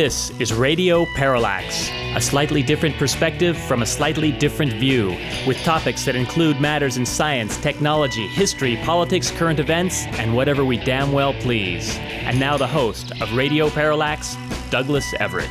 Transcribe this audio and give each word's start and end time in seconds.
This 0.00 0.30
is 0.40 0.54
Radio 0.54 1.04
Parallax, 1.14 1.90
a 2.16 2.20
slightly 2.22 2.62
different 2.62 2.96
perspective 2.96 3.54
from 3.54 3.82
a 3.82 3.86
slightly 3.86 4.32
different 4.32 4.72
view, 4.72 5.08
with 5.46 5.62
topics 5.62 6.06
that 6.06 6.16
include 6.16 6.58
matters 6.58 6.96
in 6.96 7.04
science, 7.04 7.58
technology, 7.58 8.26
history, 8.28 8.78
politics, 8.78 9.30
current 9.30 9.60
events, 9.60 10.06
and 10.12 10.34
whatever 10.34 10.64
we 10.64 10.78
damn 10.78 11.12
well 11.12 11.34
please. 11.34 11.98
And 11.98 12.40
now 12.40 12.56
the 12.56 12.66
host 12.66 13.12
of 13.20 13.30
Radio 13.34 13.68
Parallax, 13.68 14.38
Douglas 14.70 15.12
Everett. 15.20 15.50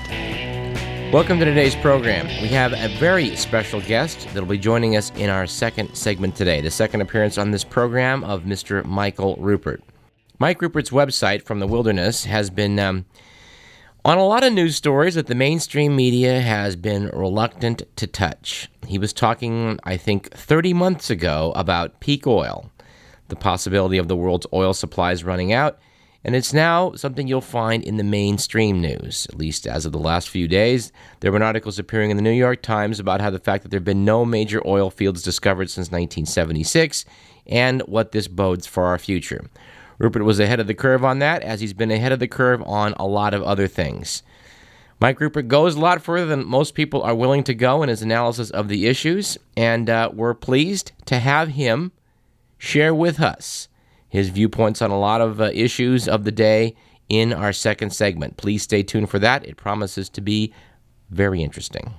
Welcome 1.14 1.38
to 1.38 1.46
today's 1.46 1.76
program. 1.76 2.26
We 2.42 2.48
have 2.48 2.74
a 2.74 2.88
very 2.98 3.36
special 3.36 3.82
guest 3.82 4.30
that'll 4.34 4.50
be 4.50 4.58
joining 4.58 4.96
us 4.96 5.12
in 5.12 5.30
our 5.30 5.46
second 5.46 5.94
segment 5.94 6.36
today, 6.36 6.60
the 6.60 6.72
second 6.72 7.02
appearance 7.02 7.38
on 7.38 7.52
this 7.52 7.64
program 7.64 8.24
of 8.24 8.46
Mr. 8.46 8.84
Michael 8.84 9.38
Ruppert. 9.38 9.82
Mike 10.40 10.58
Ruppert's 10.58 10.90
website 10.90 11.44
from 11.44 11.60
the 11.60 11.68
wilderness 11.68 12.26
has 12.26 12.50
been 12.50 12.80
um, 12.80 13.06
on 14.10 14.18
a 14.18 14.26
lot 14.26 14.44
of 14.44 14.52
news 14.52 14.76
stories 14.76 15.14
that 15.14 15.28
the 15.28 15.36
mainstream 15.36 15.96
media 15.96 16.42
has 16.42 16.76
been 16.76 17.12
reluctant 17.14 17.84
to 17.96 18.08
touch. 18.08 18.68
He 18.88 18.98
was 18.98 19.14
talking, 19.14 19.80
I 19.84 19.98
think, 19.98 20.32
30 20.32 20.74
months 20.74 21.12
ago 21.12 21.54
about 21.56 22.00
peak 22.00 22.26
oil, 22.26 22.72
the 23.28 23.36
possibility 23.36 24.00
of 24.00 24.08
the 24.08 24.16
world's 24.16 24.48
oil 24.52 24.74
supplies 24.74 25.24
running 25.24 25.54
out, 25.54 25.78
and 26.24 26.36
it's 26.36 26.54
now 26.54 26.94
something 26.94 27.28
you'll 27.28 27.40
find 27.40 27.84
in 27.84 27.98
the 27.98 28.04
mainstream 28.04 28.82
news. 28.82 29.28
At 29.30 29.38
least 29.38 29.68
as 29.68 29.86
of 29.86 29.92
the 29.92 30.00
last 30.00 30.28
few 30.28 30.48
days, 30.48 30.92
there 31.20 31.32
have 31.32 31.36
been 31.36 31.46
articles 31.46 31.78
appearing 31.78 32.10
in 32.10 32.18
the 32.18 32.24
New 32.24 32.32
York 32.32 32.64
Times 32.64 33.00
about 33.00 33.22
how 33.22 33.30
the 33.30 33.38
fact 33.38 33.62
that 33.62 33.70
there 33.70 33.80
have 33.80 33.86
been 33.86 34.06
no 34.06 34.26
major 34.26 34.66
oil 34.66 34.90
fields 34.90 35.22
discovered 35.22 35.70
since 35.70 35.92
1976 35.92 37.06
and 37.46 37.84
what 37.84 38.12
this 38.12 38.28
bodes 38.28 38.66
for 38.66 38.86
our 38.86 38.98
future. 38.98 39.46
Ruppert 40.00 40.24
was 40.24 40.40
ahead 40.40 40.60
of 40.60 40.68
the 40.68 40.74
curve 40.74 41.04
on 41.04 41.20
that, 41.20 41.42
as 41.42 41.60
he's 41.60 41.74
been 41.74 41.92
ahead 41.92 42.12
of 42.12 42.20
the 42.20 42.28
curve 42.28 42.62
on 42.64 42.94
a 42.94 43.06
lot 43.06 43.34
of 43.34 43.44
other 43.44 43.68
things. 43.68 44.24
Mike 45.02 45.20
Ruppert 45.20 45.48
goes 45.48 45.76
a 45.76 45.80
lot 45.80 46.02
further 46.02 46.26
than 46.26 46.46
most 46.46 46.74
people 46.74 47.02
are 47.02 47.16
willing 47.16 47.44
to 47.46 47.54
go 47.54 47.84
in 47.84 47.90
his 47.90 48.02
analysis 48.02 48.50
of 48.50 48.68
the 48.68 48.88
issues, 48.88 49.38
and 49.56 49.90
uh, 49.90 50.10
we're 50.14 50.34
pleased 50.34 50.92
to 51.06 51.20
have 51.20 51.50
him 51.50 51.92
share 52.58 52.94
with 52.94 53.20
us 53.20 53.68
his 54.10 54.30
viewpoints 54.30 54.82
on 54.82 54.92
a 54.92 55.00
lot 55.00 55.22
of 55.22 55.40
uh, 55.40 55.52
issues 55.54 56.08
of 56.08 56.24
the 56.24 56.32
day 56.32 56.76
in 57.08 57.32
our 57.32 57.54
second 57.54 57.92
segment. 57.92 58.38
Please 58.38 58.64
stay 58.64 58.84
tuned 58.84 59.10
for 59.10 59.20
that. 59.20 59.46
It 59.46 59.58
promises 59.58 60.10
to 60.10 60.22
be 60.22 60.54
very 61.10 61.42
interesting. 61.42 61.94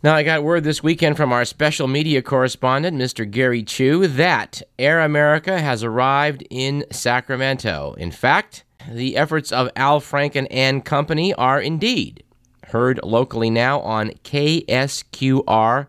Now, 0.00 0.14
I 0.14 0.22
got 0.22 0.44
word 0.44 0.62
this 0.62 0.80
weekend 0.80 1.16
from 1.16 1.32
our 1.32 1.44
special 1.44 1.88
media 1.88 2.22
correspondent, 2.22 2.96
Mr. 2.96 3.28
Gary 3.28 3.64
Chu, 3.64 4.06
that 4.06 4.62
Air 4.78 5.00
America 5.00 5.58
has 5.58 5.82
arrived 5.82 6.46
in 6.50 6.84
Sacramento. 6.92 7.96
In 7.98 8.12
fact, 8.12 8.62
the 8.88 9.16
efforts 9.16 9.50
of 9.50 9.68
Al 9.74 10.00
Franken 10.00 10.46
and 10.52 10.84
Company 10.84 11.34
are 11.34 11.60
indeed 11.60 12.22
heard 12.68 13.00
locally 13.02 13.50
now 13.50 13.80
on 13.80 14.10
KSQR 14.22 15.88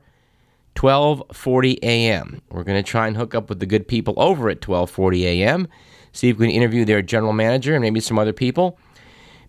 1240 0.79 1.83
AM. 1.83 2.41
We're 2.49 2.63
going 2.63 2.83
to 2.83 2.89
try 2.89 3.07
and 3.07 3.15
hook 3.15 3.35
up 3.35 3.47
with 3.47 3.59
the 3.59 3.67
good 3.67 3.87
people 3.87 4.15
over 4.17 4.49
at 4.49 4.67
1240 4.67 5.27
AM, 5.27 5.67
see 6.13 6.29
if 6.29 6.37
we 6.39 6.47
can 6.47 6.55
interview 6.55 6.83
their 6.83 7.03
general 7.03 7.33
manager 7.33 7.75
and 7.75 7.83
maybe 7.83 7.99
some 7.99 8.17
other 8.17 8.33
people 8.33 8.79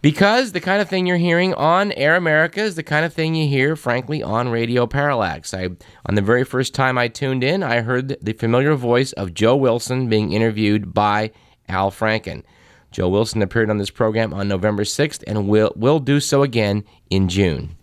because 0.02 0.52
the 0.52 0.60
kind 0.60 0.80
of 0.80 0.88
thing 0.88 1.06
you're 1.06 1.16
hearing 1.16 1.54
on 1.54 1.92
Air 1.92 2.16
America 2.16 2.60
is 2.60 2.74
the 2.74 2.82
kind 2.82 3.04
of 3.04 3.12
thing 3.12 3.34
you 3.34 3.48
hear, 3.48 3.76
frankly, 3.76 4.22
on 4.22 4.48
Radio 4.48 4.86
Parallax. 4.86 5.52
I, 5.52 5.68
on 6.06 6.14
the 6.14 6.22
very 6.22 6.44
first 6.44 6.74
time 6.74 6.96
I 6.96 7.08
tuned 7.08 7.44
in, 7.44 7.62
I 7.62 7.80
heard 7.80 8.16
the 8.22 8.32
familiar 8.32 8.74
voice 8.74 9.12
of 9.12 9.34
Joe 9.34 9.56
Wilson 9.56 10.08
being 10.08 10.32
interviewed 10.32 10.94
by 10.94 11.32
Al 11.68 11.90
Franken. 11.90 12.42
Joe 12.90 13.08
Wilson 13.08 13.42
appeared 13.42 13.70
on 13.70 13.78
this 13.78 13.90
program 13.90 14.34
on 14.34 14.48
November 14.48 14.82
6th 14.82 15.22
and 15.26 15.48
will, 15.48 15.72
will 15.76 16.00
do 16.00 16.18
so 16.18 16.42
again 16.42 16.84
in 17.08 17.28
June. 17.28 17.76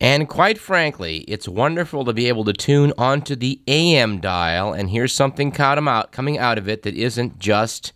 And 0.00 0.28
quite 0.28 0.58
frankly, 0.58 1.18
it's 1.28 1.48
wonderful 1.48 2.04
to 2.04 2.12
be 2.12 2.28
able 2.28 2.44
to 2.44 2.52
tune 2.52 2.92
onto 2.96 3.34
the 3.34 3.60
AM 3.66 4.20
dial 4.20 4.72
and 4.72 4.88
hear 4.90 5.08
something 5.08 5.50
coming 5.50 6.38
out 6.38 6.58
of 6.58 6.68
it 6.68 6.82
that 6.84 6.94
isn't 6.94 7.38
just 7.40 7.92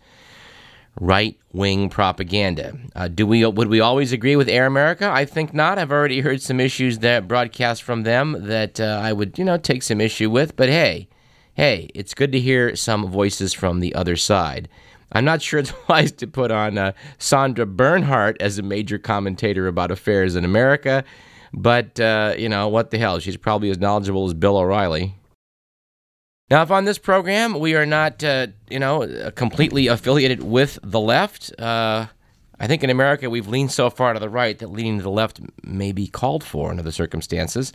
right 0.99 1.37
wing 1.51 1.89
propaganda. 1.89 2.77
Uh, 2.95 3.07
do 3.07 3.25
we 3.25 3.45
would 3.45 3.67
we 3.67 3.79
always 3.79 4.11
agree 4.11 4.35
with 4.35 4.49
Air 4.49 4.65
America? 4.65 5.09
I 5.11 5.25
think 5.25 5.53
not. 5.53 5.77
I've 5.77 5.91
already 5.91 6.21
heard 6.21 6.41
some 6.41 6.59
issues 6.59 6.99
that 6.99 7.27
broadcast 7.27 7.83
from 7.83 8.03
them 8.03 8.35
that 8.47 8.79
uh, 8.79 8.99
I 9.01 9.13
would 9.13 9.37
you 9.37 9.45
know 9.45 9.57
take 9.57 9.83
some 9.83 10.01
issue 10.01 10.29
with. 10.29 10.55
But 10.55 10.69
hey, 10.69 11.07
hey, 11.53 11.89
it's 11.93 12.13
good 12.13 12.31
to 12.31 12.39
hear 12.39 12.75
some 12.75 13.07
voices 13.07 13.53
from 13.53 13.79
the 13.79 13.95
other 13.95 14.15
side. 14.15 14.69
I'm 15.11 15.25
not 15.25 15.41
sure 15.41 15.59
it's 15.61 15.73
wise 15.87 16.11
to 16.13 16.27
put 16.27 16.51
on 16.51 16.77
uh, 16.77 16.93
Sandra 17.17 17.65
Bernhard 17.65 18.37
as 18.39 18.57
a 18.57 18.63
major 18.63 18.97
commentator 18.97 19.67
about 19.67 19.91
affairs 19.91 20.35
in 20.35 20.45
America, 20.45 21.03
but 21.53 21.99
uh, 21.99 22.35
you 22.37 22.49
know 22.49 22.67
what 22.67 22.91
the 22.91 22.97
hell? 22.97 23.19
She's 23.19 23.37
probably 23.37 23.69
as 23.69 23.79
knowledgeable 23.79 24.25
as 24.25 24.33
Bill 24.33 24.57
O'Reilly. 24.57 25.15
Now, 26.53 26.61
if 26.61 26.69
on 26.69 26.85
this 26.85 26.99
program 26.99 27.57
we 27.57 27.73
are 27.73 27.87
not, 27.87 28.23
uh, 28.23 28.45
you 28.69 28.77
know, 28.77 29.31
completely 29.31 29.87
affiliated 29.87 30.43
with 30.43 30.77
the 30.83 30.99
left, 30.99 31.51
uh, 31.59 32.05
I 32.59 32.67
think 32.67 32.83
in 32.83 32.91
America 32.91 33.27
we've 33.27 33.47
leaned 33.47 33.71
so 33.71 33.89
far 33.89 34.13
to 34.13 34.19
the 34.19 34.29
right 34.29 34.55
that 34.59 34.67
leaning 34.67 34.97
to 34.97 35.03
the 35.03 35.09
left 35.09 35.39
may 35.63 35.91
be 35.91 36.05
called 36.05 36.43
for 36.43 36.69
under 36.69 36.83
the 36.83 36.91
circumstances. 36.91 37.73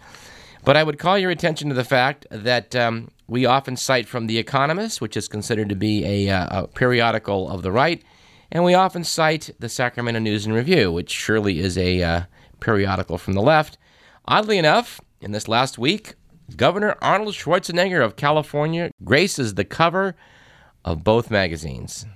But 0.64 0.76
I 0.76 0.84
would 0.84 0.96
call 0.96 1.18
your 1.18 1.32
attention 1.32 1.68
to 1.70 1.74
the 1.74 1.82
fact 1.82 2.28
that 2.30 2.76
um, 2.76 3.10
we 3.26 3.44
often 3.46 3.76
cite 3.76 4.06
from 4.06 4.28
The 4.28 4.38
Economist, 4.38 5.00
which 5.00 5.16
is 5.16 5.26
considered 5.26 5.70
to 5.70 5.74
be 5.74 6.04
a, 6.04 6.32
uh, 6.32 6.62
a 6.62 6.66
periodical 6.68 7.50
of 7.50 7.62
the 7.62 7.72
right, 7.72 8.00
and 8.52 8.62
we 8.62 8.74
often 8.74 9.02
cite 9.02 9.50
the 9.58 9.68
Sacramento 9.68 10.20
News 10.20 10.46
and 10.46 10.54
Review, 10.54 10.92
which 10.92 11.10
surely 11.10 11.58
is 11.58 11.76
a 11.76 12.00
uh, 12.00 12.22
periodical 12.60 13.18
from 13.18 13.32
the 13.32 13.42
left. 13.42 13.76
Oddly 14.26 14.56
enough, 14.56 15.00
in 15.20 15.32
this 15.32 15.48
last 15.48 15.78
week, 15.78 16.14
Governor 16.56 16.96
Arnold 17.02 17.34
Schwarzenegger 17.34 18.04
of 18.04 18.16
California 18.16 18.90
graces 19.04 19.54
the 19.54 19.64
cover 19.64 20.16
of 20.84 21.04
both 21.04 21.30
magazines. 21.30 22.06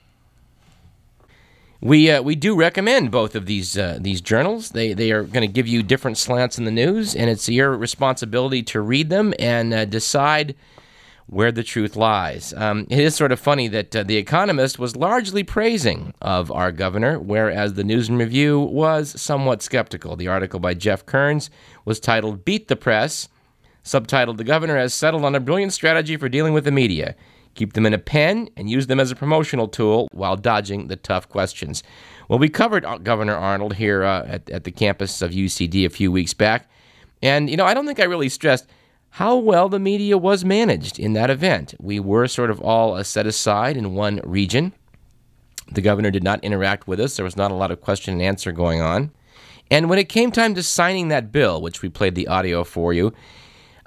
We, 1.81 2.10
uh, 2.10 2.22
we 2.22 2.37
do 2.37 2.54
recommend 2.54 3.10
both 3.10 3.34
of 3.34 3.47
these 3.47 3.76
uh, 3.76 3.98
these 4.00 4.20
journals. 4.20 4.70
They, 4.70 4.93
they 4.93 5.10
are 5.10 5.25
going 5.25 5.47
to 5.47 5.53
give 5.53 5.66
you 5.66 5.82
different 5.82 6.16
slants 6.16 6.56
in 6.56 6.65
the 6.65 6.70
news, 6.70 7.15
and 7.16 7.28
it's 7.28 7.48
your 7.48 7.76
responsibility 7.76 8.62
to 8.65 8.81
read 8.81 9.10
them 9.10 9.34
and 9.38 9.75
uh, 9.75 9.84
decide 9.84 10.54
where 11.26 11.50
the 11.50 11.64
truth 11.64 11.97
lies. 11.97 12.53
Um, 12.54 12.87
it 12.88 13.00
is 13.00 13.16
sort 13.16 13.32
of 13.32 13.41
funny 13.41 13.66
that 13.69 13.97
uh, 13.97 14.03
The 14.04 14.16
Economist 14.16 14.78
was 14.78 14.94
largely 14.94 15.43
praising 15.43 16.14
of 16.20 16.53
our 16.53 16.70
governor, 16.70 17.19
whereas 17.19 17.75
the 17.75 17.84
News 17.84 18.09
and 18.09 18.19
Review 18.19 18.60
was 18.60 19.20
somewhat 19.20 19.62
skeptical. 19.62 20.14
The 20.14 20.28
article 20.28 20.60
by 20.60 20.75
Jeff 20.75 21.04
Kearns 21.04 21.50
was 21.84 21.99
titled 21.99 22.44
Beat 22.44 22.69
the 22.69 22.76
Press 22.76 23.28
Subtitled, 23.84 24.37
The 24.37 24.44
Governor 24.44 24.76
has 24.76 24.94
settled 24.94 25.25
on 25.25 25.34
a 25.34 25.41
brilliant 25.41 25.72
strategy 25.72 26.16
for 26.16 26.28
dealing 26.28 26.53
with 26.53 26.65
the 26.65 26.70
media. 26.70 27.15
Keep 27.54 27.75
them 27.75 27.84
in 27.84 27.93
a 27.93 27.98
pen 27.98 28.48
and 28.56 28.70
use 28.70 28.87
them 28.87 29.00
as 29.00 29.10
a 29.10 29.16
promotional 29.16 29.69
tool 29.69 30.09
while 30.12 30.37
dodging 30.37 30.88
the 30.88 30.97
tough 30.97 31.28
questions. 31.28 31.82
Well, 32.28 32.38
we 32.38 32.48
covered 32.48 32.84
uh, 32.84 32.98
Governor 32.98 33.37
Arnold 33.37 33.75
here 33.75 34.04
uh, 34.04 34.25
at, 34.26 34.48
at 34.48 34.65
the 34.65 34.70
campus 34.70 35.20
of 35.20 35.32
UCD 35.32 35.84
a 35.84 35.91
few 35.91 36.10
weeks 36.10 36.32
back. 36.32 36.70
And, 37.20 37.50
you 37.50 37.56
know, 37.56 37.66
I 37.66 37.75
don't 37.75 37.87
think 37.87 38.00
I 38.00 38.04
really 38.04 38.28
stressed 38.28 38.66
how 39.10 39.37
well 39.37 39.69
the 39.69 39.78
media 39.78 40.16
was 40.16 40.44
managed 40.44 40.99
in 40.99 41.12
that 41.12 41.28
event. 41.28 41.75
We 41.78 42.00
were 42.00 42.26
sort 42.26 42.50
of 42.50 42.60
all 42.60 42.94
uh, 42.94 43.03
set 43.03 43.26
aside 43.26 43.76
in 43.76 43.94
one 43.94 44.20
region. 44.25 44.72
The 45.70 45.82
governor 45.82 46.10
did 46.10 46.25
not 46.25 46.43
interact 46.43 46.87
with 46.88 47.00
us, 47.00 47.16
there 47.16 47.25
was 47.25 47.37
not 47.37 47.50
a 47.50 47.54
lot 47.54 47.70
of 47.70 47.81
question 47.81 48.14
and 48.14 48.22
answer 48.22 48.53
going 48.53 48.81
on. 48.81 49.11
And 49.70 49.88
when 49.88 49.99
it 49.99 50.08
came 50.08 50.32
time 50.32 50.55
to 50.55 50.62
signing 50.62 51.08
that 51.08 51.32
bill, 51.32 51.61
which 51.61 51.82
we 51.82 51.88
played 51.88 52.14
the 52.14 52.28
audio 52.28 52.64
for 52.64 52.93
you, 52.93 53.12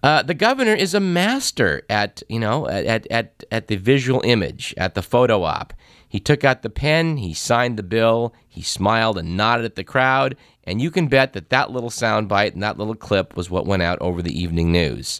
uh, 0.04 0.22
the 0.24 0.34
governor 0.34 0.74
is 0.74 0.94
a 0.94 1.00
master 1.00 1.84
at 1.90 2.22
you 2.30 2.40
know 2.40 2.68
at, 2.68 3.08
at 3.12 3.44
at 3.52 3.68
the 3.68 3.76
visual 3.76 4.22
image, 4.24 4.74
at 4.78 4.96
the 4.96 5.02
photo 5.02 5.44
op. 5.44 5.74
He 6.08 6.20
took 6.20 6.44
out 6.44 6.62
the 6.62 6.70
pen, 6.70 7.18
he 7.18 7.34
signed 7.34 7.78
the 7.78 7.84
bill, 7.84 8.34
he 8.48 8.62
smiled 8.62 9.18
and 9.18 9.36
nodded 9.36 9.66
at 9.66 9.76
the 9.76 9.84
crowd, 9.84 10.38
and 10.64 10.82
you 10.82 10.90
can 10.90 11.08
bet 11.08 11.34
that 11.34 11.50
that 11.50 11.72
little 11.72 11.90
soundbite 11.90 12.54
and 12.54 12.64
that 12.64 12.78
little 12.78 12.96
clip 12.96 13.36
was 13.36 13.50
what 13.50 13.66
went 13.66 13.84
out 13.84 13.98
over 14.00 14.22
the 14.22 14.40
evening 14.40 14.72
news. 14.72 15.20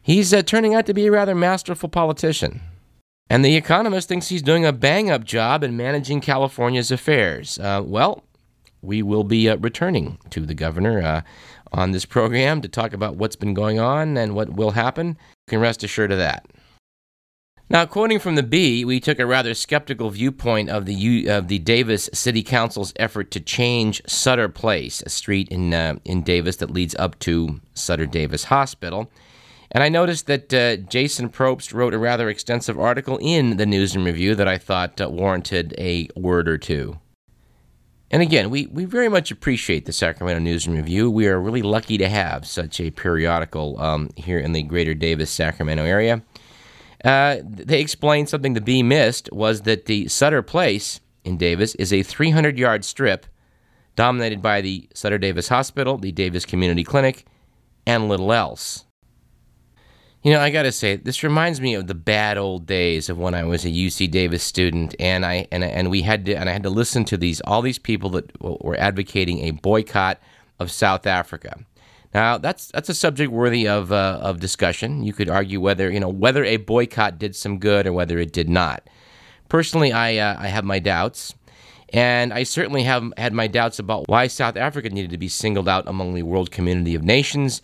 He's 0.00 0.32
uh, 0.32 0.42
turning 0.42 0.74
out 0.74 0.86
to 0.86 0.94
be 0.94 1.06
a 1.06 1.10
rather 1.10 1.34
masterful 1.34 1.88
politician. 1.88 2.62
And 3.28 3.44
The 3.44 3.56
Economist 3.56 4.08
thinks 4.08 4.28
he's 4.28 4.42
doing 4.42 4.64
a 4.64 4.72
bang 4.72 5.10
up 5.10 5.24
job 5.24 5.64
in 5.64 5.76
managing 5.76 6.20
California's 6.20 6.92
affairs. 6.92 7.58
Uh, 7.58 7.82
well, 7.84 8.22
we 8.80 9.02
will 9.02 9.24
be 9.24 9.48
uh, 9.48 9.56
returning 9.56 10.18
to 10.30 10.46
the 10.46 10.54
governor 10.54 11.02
uh, 11.02 11.22
on 11.72 11.90
this 11.90 12.04
program 12.04 12.60
to 12.62 12.68
talk 12.68 12.92
about 12.92 13.16
what's 13.16 13.36
been 13.36 13.54
going 13.54 13.78
on 13.78 14.16
and 14.16 14.34
what 14.34 14.50
will 14.50 14.72
happen. 14.72 15.08
You 15.08 15.50
can 15.50 15.60
rest 15.60 15.84
assured 15.84 16.12
of 16.12 16.18
that. 16.18 16.46
Now, 17.68 17.84
quoting 17.84 18.20
from 18.20 18.36
the 18.36 18.44
Bee, 18.44 18.84
we 18.84 19.00
took 19.00 19.18
a 19.18 19.26
rather 19.26 19.52
skeptical 19.52 20.10
viewpoint 20.10 20.70
of 20.70 20.86
the 20.86 20.94
U, 20.94 21.30
of 21.32 21.48
the 21.48 21.58
Davis 21.58 22.08
City 22.12 22.44
Council's 22.44 22.92
effort 22.94 23.32
to 23.32 23.40
change 23.40 24.00
Sutter 24.06 24.48
Place, 24.48 25.02
a 25.04 25.08
street 25.08 25.48
in 25.48 25.74
uh, 25.74 25.96
in 26.04 26.22
Davis 26.22 26.56
that 26.56 26.70
leads 26.70 26.94
up 26.94 27.18
to 27.20 27.60
Sutter 27.74 28.06
Davis 28.06 28.44
Hospital. 28.44 29.10
And 29.72 29.82
I 29.82 29.88
noticed 29.88 30.28
that 30.28 30.54
uh, 30.54 30.76
Jason 30.76 31.28
Probst 31.28 31.74
wrote 31.74 31.92
a 31.92 31.98
rather 31.98 32.28
extensive 32.28 32.78
article 32.78 33.18
in 33.20 33.56
the 33.56 33.66
News 33.66 33.96
and 33.96 34.06
Review 34.06 34.36
that 34.36 34.46
I 34.46 34.58
thought 34.58 35.00
uh, 35.00 35.10
warranted 35.10 35.74
a 35.76 36.08
word 36.14 36.48
or 36.48 36.58
two. 36.58 37.00
And 38.10 38.22
again, 38.22 38.50
we, 38.50 38.66
we 38.66 38.84
very 38.84 39.08
much 39.08 39.30
appreciate 39.30 39.84
the 39.84 39.92
Sacramento 39.92 40.40
News 40.40 40.66
and 40.66 40.76
Review. 40.76 41.10
We 41.10 41.26
are 41.26 41.40
really 41.40 41.62
lucky 41.62 41.98
to 41.98 42.08
have 42.08 42.46
such 42.46 42.80
a 42.80 42.90
periodical 42.90 43.80
um, 43.80 44.10
here 44.16 44.38
in 44.38 44.52
the 44.52 44.62
greater 44.62 44.94
Davis, 44.94 45.30
Sacramento 45.30 45.84
area. 45.84 46.22
Uh, 47.04 47.38
they 47.44 47.80
explained 47.80 48.28
something 48.28 48.54
the 48.54 48.60
Bee 48.60 48.82
missed 48.82 49.28
was 49.32 49.62
that 49.62 49.86
the 49.86 50.08
Sutter 50.08 50.42
Place 50.42 51.00
in 51.24 51.36
Davis 51.36 51.74
is 51.74 51.92
a 51.92 52.02
300 52.02 52.58
yard 52.58 52.84
strip 52.84 53.26
dominated 53.96 54.40
by 54.40 54.60
the 54.60 54.88
Sutter 54.94 55.18
Davis 55.18 55.48
Hospital, 55.48 55.98
the 55.98 56.12
Davis 56.12 56.44
Community 56.44 56.84
Clinic, 56.84 57.26
and 57.86 58.08
little 58.08 58.32
else. 58.32 58.85
You 60.26 60.32
know, 60.32 60.40
I 60.40 60.50
got 60.50 60.64
to 60.64 60.72
say, 60.72 60.96
this 60.96 61.22
reminds 61.22 61.60
me 61.60 61.74
of 61.74 61.86
the 61.86 61.94
bad 61.94 62.36
old 62.36 62.66
days 62.66 63.08
of 63.08 63.16
when 63.16 63.32
I 63.32 63.44
was 63.44 63.64
a 63.64 63.68
UC 63.68 64.10
Davis 64.10 64.42
student, 64.42 64.92
and 64.98 65.24
I 65.24 65.46
and 65.52 65.62
and 65.62 65.88
we 65.88 66.02
had 66.02 66.26
to 66.26 66.34
and 66.34 66.48
I 66.48 66.52
had 66.52 66.64
to 66.64 66.68
listen 66.68 67.04
to 67.04 67.16
these 67.16 67.40
all 67.42 67.62
these 67.62 67.78
people 67.78 68.10
that 68.10 68.42
were 68.42 68.76
advocating 68.76 69.44
a 69.44 69.52
boycott 69.52 70.18
of 70.58 70.72
South 70.72 71.06
Africa. 71.06 71.60
Now, 72.12 72.38
that's 72.38 72.72
that's 72.72 72.88
a 72.88 72.94
subject 72.94 73.30
worthy 73.30 73.68
of 73.68 73.92
uh, 73.92 74.18
of 74.20 74.40
discussion. 74.40 75.04
You 75.04 75.12
could 75.12 75.30
argue 75.30 75.60
whether 75.60 75.92
you 75.92 76.00
know 76.00 76.08
whether 76.08 76.42
a 76.42 76.56
boycott 76.56 77.20
did 77.20 77.36
some 77.36 77.60
good 77.60 77.86
or 77.86 77.92
whether 77.92 78.18
it 78.18 78.32
did 78.32 78.48
not. 78.48 78.82
Personally, 79.48 79.92
I 79.92 80.16
uh, 80.16 80.34
I 80.40 80.48
have 80.48 80.64
my 80.64 80.80
doubts. 80.80 81.36
And 81.92 82.32
I 82.32 82.42
certainly 82.42 82.82
have 82.82 83.12
had 83.16 83.32
my 83.32 83.46
doubts 83.46 83.78
about 83.78 84.08
why 84.08 84.26
South 84.26 84.56
Africa 84.56 84.90
needed 84.90 85.12
to 85.12 85.18
be 85.18 85.28
singled 85.28 85.68
out 85.68 85.86
among 85.86 86.14
the 86.14 86.24
world 86.24 86.50
community 86.50 86.96
of 86.96 87.04
nations 87.04 87.62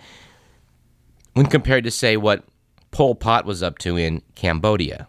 when 1.33 1.47
compared 1.47 1.83
to, 1.83 1.91
say, 1.91 2.17
what 2.17 2.45
Pol 2.93 3.17
Pot 3.17 3.45
was 3.45 3.63
up 3.63 3.79
to 3.79 3.97
in 3.97 4.23
Cambodia. 4.37 5.09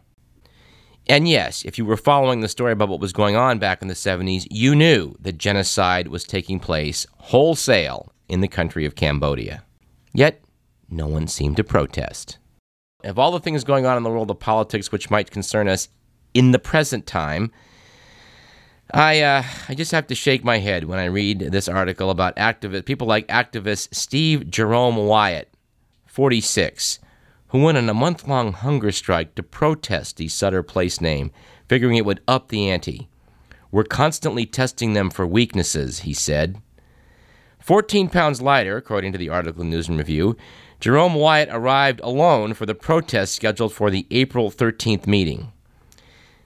And 1.05 1.27
yes, 1.27 1.63
if 1.63 1.77
you 1.77 1.85
were 1.85 1.97
following 1.97 2.39
the 2.39 2.47
story 2.47 2.71
about 2.71 2.87
what 2.87 3.01
was 3.01 3.11
going 3.11 3.35
on 3.35 3.59
back 3.59 3.81
in 3.81 3.89
the 3.89 3.93
70s, 3.93 4.47
you 4.49 4.73
knew 4.73 5.15
that 5.19 5.37
genocide 5.37 6.07
was 6.07 6.23
taking 6.23 6.59
place 6.59 7.05
wholesale 7.17 8.13
in 8.29 8.39
the 8.39 8.47
country 8.47 8.85
of 8.85 8.95
Cambodia. 8.95 9.63
Yet, 10.13 10.41
no 10.89 11.07
one 11.07 11.27
seemed 11.27 11.57
to 11.57 11.63
protest. 11.63 12.37
Of 13.03 13.19
all 13.19 13.31
the 13.31 13.41
things 13.41 13.65
going 13.65 13.85
on 13.85 13.97
in 13.97 14.03
the 14.03 14.09
world 14.09 14.31
of 14.31 14.39
politics 14.39 14.91
which 14.91 15.11
might 15.11 15.29
concern 15.29 15.67
us 15.67 15.89
in 16.33 16.51
the 16.51 16.59
present 16.59 17.05
time, 17.05 17.51
I 18.93 19.21
uh, 19.21 19.43
I 19.67 19.75
just 19.75 19.91
have 19.91 20.07
to 20.07 20.15
shake 20.15 20.43
my 20.43 20.59
head 20.59 20.85
when 20.85 20.99
I 20.99 21.05
read 21.05 21.39
this 21.39 21.67
article 21.67 22.09
about 22.09 22.35
activist 22.35 22.85
people 22.85 23.07
like 23.07 23.27
activist 23.27 23.93
Steve 23.93 24.49
Jerome 24.49 24.95
Wyatt, 24.95 25.53
46, 26.05 26.99
who 27.53 27.59
went 27.59 27.77
on 27.77 27.87
a 27.87 27.93
month-long 27.93 28.51
hunger 28.51 28.91
strike 28.91 29.35
to 29.35 29.43
protest 29.43 30.17
the 30.17 30.27
Sutter 30.27 30.63
Place 30.63 30.99
name, 30.99 31.31
figuring 31.69 31.95
it 31.95 32.05
would 32.05 32.19
up 32.27 32.49
the 32.49 32.67
ante. 32.67 33.07
We're 33.71 33.83
constantly 33.83 34.47
testing 34.47 34.93
them 34.93 35.11
for 35.11 35.27
weaknesses, 35.27 35.99
he 35.99 36.15
said. 36.15 36.59
14 37.59 38.09
pounds 38.09 38.41
lighter, 38.41 38.75
according 38.75 39.11
to 39.11 39.19
the 39.19 39.29
article 39.29 39.61
in 39.61 39.69
News 39.69 39.87
and 39.87 39.99
Review, 39.99 40.35
Jerome 40.79 41.13
Wyatt 41.13 41.49
arrived 41.51 42.01
alone 42.03 42.55
for 42.55 42.65
the 42.65 42.73
protest 42.73 43.35
scheduled 43.35 43.71
for 43.71 43.91
the 43.91 44.07
April 44.09 44.49
13th 44.49 45.05
meeting. 45.05 45.51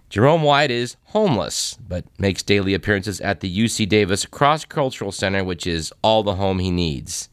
Jerome 0.10 0.44
Wyatt 0.44 0.72
is 0.72 0.98
homeless, 1.06 1.78
but 1.88 2.04
makes 2.20 2.44
daily 2.44 2.74
appearances 2.74 3.22
at 3.22 3.40
the 3.40 3.60
UC 3.60 3.88
Davis 3.88 4.26
Cross 4.26 4.66
Cultural 4.66 5.14
Center, 5.14 5.46
which 5.46 5.66
is 5.66 5.94
all 6.02 6.22
the 6.22 6.36
home 6.36 6.60
he 6.60 6.70
needs. 6.70 7.30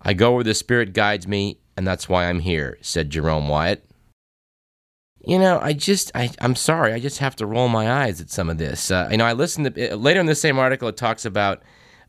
I 0.00 0.14
go 0.14 0.32
where 0.32 0.44
the 0.44 0.54
Spirit 0.54 0.94
guides 0.94 1.28
me, 1.28 1.58
and 1.76 1.86
that's 1.86 2.08
why 2.08 2.26
I'm 2.28 2.40
here, 2.40 2.78
said 2.80 3.10
Jerome 3.10 3.48
Wyatt. 3.48 3.84
You 5.24 5.38
know, 5.38 5.60
I 5.60 5.72
just, 5.72 6.10
I, 6.14 6.30
I'm 6.40 6.56
sorry, 6.56 6.92
I 6.92 6.98
just 6.98 7.18
have 7.18 7.36
to 7.36 7.46
roll 7.46 7.68
my 7.68 7.90
eyes 7.90 8.20
at 8.20 8.30
some 8.30 8.50
of 8.50 8.58
this. 8.58 8.90
Uh, 8.90 9.08
you 9.10 9.16
know, 9.16 9.24
I 9.24 9.34
listened 9.34 9.72
to, 9.74 9.92
uh, 9.92 9.96
later 9.96 10.18
in 10.18 10.26
the 10.26 10.34
same 10.34 10.58
article, 10.58 10.88
it 10.88 10.96
talks 10.96 11.24
about, 11.24 11.62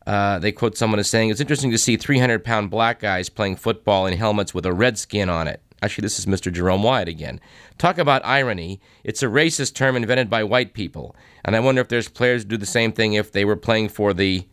uh, 0.06 0.38
they 0.40 0.50
quote 0.50 0.76
someone 0.76 0.98
as 0.98 1.08
saying, 1.08 1.30
it's 1.30 1.40
interesting 1.40 1.70
to 1.70 1.78
see 1.78 1.96
300 1.96 2.42
pound 2.44 2.70
black 2.70 2.98
guys 2.98 3.28
playing 3.28 3.56
football 3.56 4.06
in 4.06 4.18
helmets 4.18 4.52
with 4.52 4.66
a 4.66 4.72
red 4.72 4.98
skin 4.98 5.28
on 5.30 5.46
it. 5.46 5.60
Actually, 5.80 6.02
this 6.02 6.18
is 6.18 6.26
Mr. 6.26 6.52
Jerome 6.52 6.82
Wyatt 6.82 7.08
again. 7.08 7.40
Talk 7.78 7.98
about 7.98 8.24
irony. 8.24 8.80
It's 9.04 9.22
a 9.22 9.26
racist 9.26 9.74
term 9.74 9.96
invented 9.96 10.30
by 10.30 10.42
white 10.42 10.72
people. 10.74 11.14
And 11.44 11.54
I 11.54 11.60
wonder 11.60 11.80
if 11.80 11.88
there's 11.88 12.08
players 12.08 12.42
who 12.42 12.48
do 12.48 12.56
the 12.56 12.66
same 12.66 12.90
thing 12.90 13.12
if 13.12 13.32
they 13.32 13.44
were 13.44 13.56
playing 13.56 13.90
for 13.90 14.14
the 14.14 14.46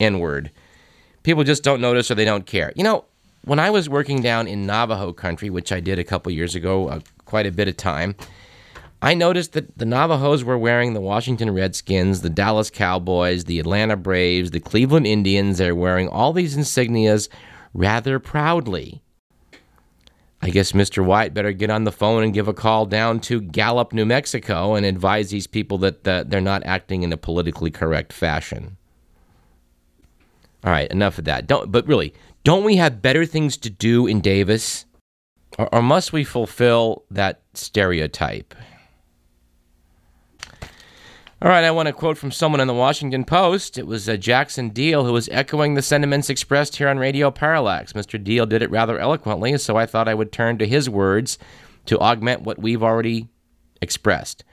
N 0.00 0.18
word. 0.18 0.50
People 1.22 1.44
just 1.44 1.62
don't 1.62 1.80
notice 1.80 2.10
or 2.10 2.14
they 2.14 2.24
don't 2.24 2.46
care. 2.46 2.72
You 2.76 2.82
know, 2.82 3.04
when 3.44 3.58
I 3.58 3.70
was 3.70 3.88
working 3.88 4.22
down 4.22 4.46
in 4.46 4.66
Navajo 4.66 5.12
country, 5.12 5.50
which 5.50 5.72
I 5.72 5.80
did 5.80 5.98
a 5.98 6.04
couple 6.04 6.32
years 6.32 6.54
ago, 6.54 6.88
uh, 6.88 7.00
quite 7.24 7.46
a 7.46 7.52
bit 7.52 7.68
of 7.68 7.76
time, 7.76 8.14
I 9.02 9.12
noticed 9.14 9.52
that 9.52 9.76
the 9.76 9.84
Navajos 9.84 10.44
were 10.44 10.56
wearing 10.56 10.94
the 10.94 11.00
Washington 11.00 11.50
Redskins, 11.52 12.22
the 12.22 12.30
Dallas 12.30 12.70
Cowboys, 12.70 13.44
the 13.44 13.60
Atlanta 13.60 13.96
Braves, 13.96 14.50
the 14.50 14.60
Cleveland 14.60 15.06
Indians. 15.06 15.58
They're 15.58 15.74
wearing 15.74 16.08
all 16.08 16.32
these 16.32 16.56
insignias 16.56 17.28
rather 17.74 18.18
proudly. 18.18 19.02
I 20.40 20.50
guess 20.50 20.72
Mr. 20.72 21.04
White 21.04 21.34
better 21.34 21.52
get 21.52 21.70
on 21.70 21.84
the 21.84 21.92
phone 21.92 22.22
and 22.22 22.34
give 22.34 22.48
a 22.48 22.54
call 22.54 22.86
down 22.86 23.20
to 23.20 23.40
Gallup, 23.40 23.92
New 23.92 24.04
Mexico, 24.04 24.74
and 24.74 24.84
advise 24.84 25.30
these 25.30 25.46
people 25.46 25.78
that 25.78 26.06
uh, 26.06 26.24
they're 26.26 26.40
not 26.40 26.62
acting 26.64 27.02
in 27.02 27.12
a 27.12 27.16
politically 27.16 27.70
correct 27.70 28.12
fashion. 28.12 28.76
All 30.62 30.70
right, 30.70 30.90
enough 30.90 31.18
of 31.18 31.24
that. 31.24 31.46
Don't, 31.46 31.70
but 31.70 31.86
really, 31.86 32.14
don't 32.44 32.64
we 32.64 32.76
have 32.76 33.02
better 33.02 33.26
things 33.26 33.56
to 33.58 33.70
do 33.70 34.06
in 34.06 34.20
Davis, 34.20 34.84
or, 35.58 35.74
or 35.74 35.82
must 35.82 36.12
we 36.12 36.24
fulfill 36.24 37.04
that 37.10 37.42
stereotype? 37.54 38.54
All 41.42 41.50
right, 41.50 41.64
I 41.64 41.70
want 41.72 41.88
to 41.88 41.92
quote 41.92 42.16
from 42.16 42.30
someone 42.30 42.60
in 42.60 42.68
the 42.68 42.74
Washington 42.74 43.24
Post. 43.24 43.76
It 43.76 43.86
was 43.86 44.08
uh, 44.08 44.16
Jackson 44.16 44.70
Diehl 44.70 45.04
who 45.04 45.12
was 45.12 45.28
echoing 45.30 45.74
the 45.74 45.82
sentiments 45.82 46.30
expressed 46.30 46.76
here 46.76 46.88
on 46.88 46.98
Radio 46.98 47.30
Parallax. 47.30 47.92
Mr. 47.92 48.22
Diehl 48.22 48.48
did 48.48 48.62
it 48.62 48.70
rather 48.70 48.98
eloquently, 48.98 49.58
so 49.58 49.76
I 49.76 49.84
thought 49.84 50.08
I 50.08 50.14
would 50.14 50.32
turn 50.32 50.56
to 50.58 50.66
his 50.66 50.88
words 50.88 51.38
to 51.86 51.98
augment 51.98 52.42
what 52.42 52.58
we've 52.58 52.82
already 52.82 53.28
expressed. 53.82 54.44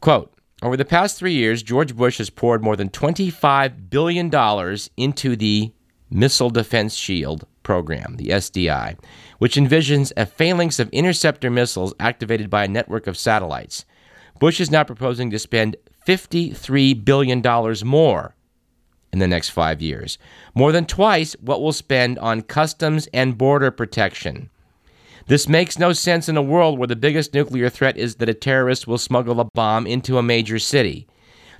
Quote 0.00 0.32
Over 0.62 0.78
the 0.78 0.84
past 0.86 1.18
three 1.18 1.34
years, 1.34 1.62
George 1.62 1.94
Bush 1.94 2.18
has 2.18 2.30
poured 2.30 2.62
more 2.62 2.76
than 2.76 2.88
$25 2.88 3.90
billion 3.90 4.30
into 4.96 5.36
the 5.36 5.72
Missile 6.10 6.50
Defense 6.50 6.94
Shield 6.94 7.46
program, 7.62 8.16
the 8.16 8.28
SDI, 8.28 8.96
which 9.38 9.56
envisions 9.56 10.12
a 10.16 10.26
phalanx 10.26 10.78
of 10.78 10.88
interceptor 10.90 11.50
missiles 11.50 11.94
activated 12.00 12.48
by 12.48 12.64
a 12.64 12.68
network 12.68 13.06
of 13.06 13.18
satellites. 13.18 13.84
Bush 14.40 14.60
is 14.60 14.70
now 14.70 14.84
proposing 14.84 15.30
to 15.30 15.38
spend 15.38 15.76
$53 16.06 17.04
billion 17.04 17.42
more 17.84 18.34
in 19.12 19.18
the 19.18 19.28
next 19.28 19.50
five 19.50 19.82
years, 19.82 20.18
more 20.54 20.72
than 20.72 20.86
twice 20.86 21.34
what 21.40 21.62
we'll 21.62 21.72
spend 21.72 22.18
on 22.18 22.42
customs 22.42 23.08
and 23.12 23.38
border 23.38 23.70
protection. 23.70 24.50
This 25.26 25.48
makes 25.48 25.78
no 25.78 25.92
sense 25.92 26.28
in 26.28 26.38
a 26.38 26.42
world 26.42 26.78
where 26.78 26.86
the 26.86 26.96
biggest 26.96 27.34
nuclear 27.34 27.68
threat 27.68 27.98
is 27.98 28.16
that 28.16 28.30
a 28.30 28.34
terrorist 28.34 28.86
will 28.86 28.96
smuggle 28.96 29.40
a 29.40 29.44
bomb 29.44 29.86
into 29.86 30.16
a 30.16 30.22
major 30.22 30.58
city. 30.58 31.06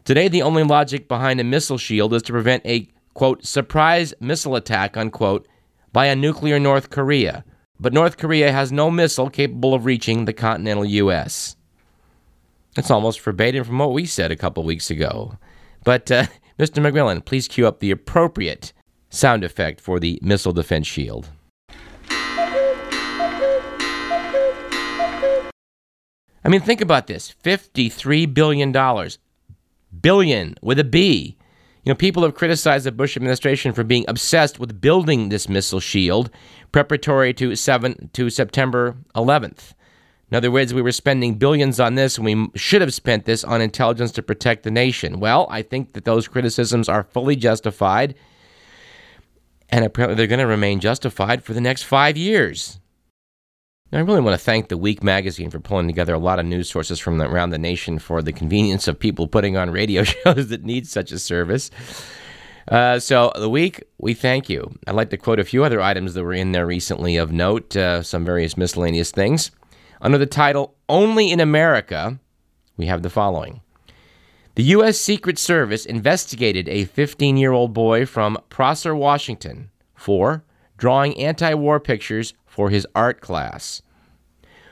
Today, 0.05 0.28
the 0.28 0.40
only 0.40 0.62
logic 0.62 1.07
behind 1.07 1.38
a 1.38 1.45
missile 1.45 1.76
shield 1.76 2.14
is 2.14 2.23
to 2.23 2.33
prevent 2.33 2.64
a, 2.64 2.88
quote, 3.18 3.44
surprise 3.44 4.14
missile 4.20 4.54
attack, 4.54 4.96
unquote, 4.96 5.48
by 5.92 6.06
a 6.06 6.14
nuclear 6.14 6.60
North 6.60 6.88
Korea. 6.88 7.44
But 7.80 7.92
North 7.92 8.16
Korea 8.16 8.52
has 8.52 8.70
no 8.70 8.92
missile 8.92 9.28
capable 9.28 9.75
of 9.75 9.84
reaching 9.84 10.25
the 10.25 10.32
continental 10.32 10.84
U.S. 10.84 11.56
That's 12.76 12.92
almost 12.92 13.20
verbatim 13.20 13.64
from 13.64 13.80
what 13.80 13.92
we 13.92 14.06
said 14.06 14.30
a 14.30 14.37
couple 14.37 14.62
weeks 14.62 14.88
ago. 14.88 15.37
But, 15.82 16.08
uh, 16.12 16.26
Mr. 16.60 16.80
McMillan, 16.80 17.25
please 17.25 17.48
cue 17.48 17.66
up 17.66 17.80
the 17.80 17.90
appropriate 17.90 18.72
sound 19.10 19.42
effect 19.42 19.80
for 19.80 19.98
the 19.98 20.20
missile 20.22 20.52
defense 20.52 20.87
shield. 20.87 21.28
I 26.44 26.48
mean, 26.48 26.60
think 26.60 26.80
about 26.80 27.08
this 27.08 27.34
$53 27.42 28.32
billion. 28.32 28.72
Billion 30.00 30.54
with 30.62 30.78
a 30.78 30.84
B. 30.84 31.38
You 31.88 31.95
know, 31.95 31.97
people 31.97 32.23
have 32.25 32.35
criticized 32.35 32.85
the 32.85 32.92
Bush 32.92 33.16
administration 33.16 33.73
for 33.73 33.83
being 33.83 34.04
obsessed 34.09 34.61
with 34.61 34.78
building 34.78 35.30
this 35.30 35.49
missile 35.49 35.80
shield 35.80 36.28
preparatory 36.71 37.33
to, 37.33 37.57
7, 37.57 38.11
to 38.12 38.28
September 38.28 38.99
11th. 39.14 39.73
In 40.30 40.37
other 40.37 40.50
words, 40.50 40.75
we 40.75 40.83
were 40.83 40.92
spending 40.92 41.37
billions 41.37 41.80
on 41.80 41.95
this 41.95 42.18
and 42.18 42.26
we 42.26 42.50
should 42.59 42.83
have 42.83 42.92
spent 42.92 43.25
this 43.25 43.42
on 43.42 43.62
intelligence 43.62 44.12
to 44.12 44.23
protect 44.23 44.64
the 44.64 44.71
nation. 44.71 45.18
Well, 45.18 45.47
I 45.49 45.62
think 45.62 45.95
that 45.95 46.04
those 46.04 46.28
criticisms 46.28 46.90
are 46.90 47.04
fully 47.04 47.37
justified, 47.37 48.14
and 49.71 49.83
apparently 49.83 50.14
they're 50.14 50.26
going 50.26 50.40
to 50.40 50.47
remain 50.47 50.80
justified 50.80 51.42
for 51.42 51.54
the 51.54 51.61
next 51.62 51.85
five 51.85 52.18
years. 52.18 52.80
I 53.90 54.00
really 54.00 54.21
want 54.21 54.38
to 54.38 54.45
thank 54.45 54.68
the 54.68 54.76
Week 54.76 55.02
magazine 55.02 55.49
for 55.49 55.61
pulling 55.61 55.87
together 55.87 56.12
a 56.12 56.18
lot 56.18 56.38
of 56.38 56.45
news 56.45 56.68
sources 56.68 56.99
from 56.99 57.23
around 57.23 57.50
the 57.50 57.59
nation 57.59 57.99
for 57.99 58.21
the 58.21 58.35
convenience 58.35 58.87
of 58.87 58.99
people 58.99 59.26
putting 59.26 59.57
on 59.57 59.71
radio 59.71 60.02
shows 60.04 60.49
that 60.49 60.62
need 60.62 60.87
such 60.87 61.11
a 61.11 61.18
service. 61.18 61.71
Uh, 62.68 62.99
so, 62.99 63.33
the 63.35 63.49
week, 63.49 63.83
we 63.97 64.12
thank 64.12 64.50
you. 64.50 64.71
I'd 64.87 64.95
like 64.95 65.09
to 65.11 65.16
quote 65.16 65.40
a 65.40 65.45
few 65.45 65.64
other 65.64 65.80
items 65.80 66.12
that 66.12 66.23
were 66.23 66.35
in 66.35 66.52
there 66.52 66.66
recently 66.66 67.16
of 67.16 67.33
note, 67.33 67.75
uh, 67.76 68.02
some 68.02 68.26
various 68.26 68.59
miscellaneous 68.59 69.11
things. 69.11 69.50
Under 70.02 70.18
the 70.18 70.26
title 70.26 70.76
Only 70.90 71.33
in 71.33 71.40
America, 71.40 72.18
we 72.76 72.87
have 72.87 73.00
the 73.00 73.09
following 73.09 73.62
The 74.57 74.64
U.S. 74.64 75.00
Secret 75.00 75.38
Service 75.38 75.87
investigated 75.87 76.68
a 76.68 76.85
15 76.85 77.38
year 77.38 77.52
old 77.52 77.73
boy 77.73 78.04
from 78.04 78.37
Prosser, 78.50 78.95
Washington 78.95 79.71
for 79.95 80.45
drawing 80.76 81.18
anti 81.18 81.54
war 81.54 81.80
pictures 81.80 82.35
for 82.59 82.71
his 82.71 82.88
art 82.93 83.21
class. 83.21 83.83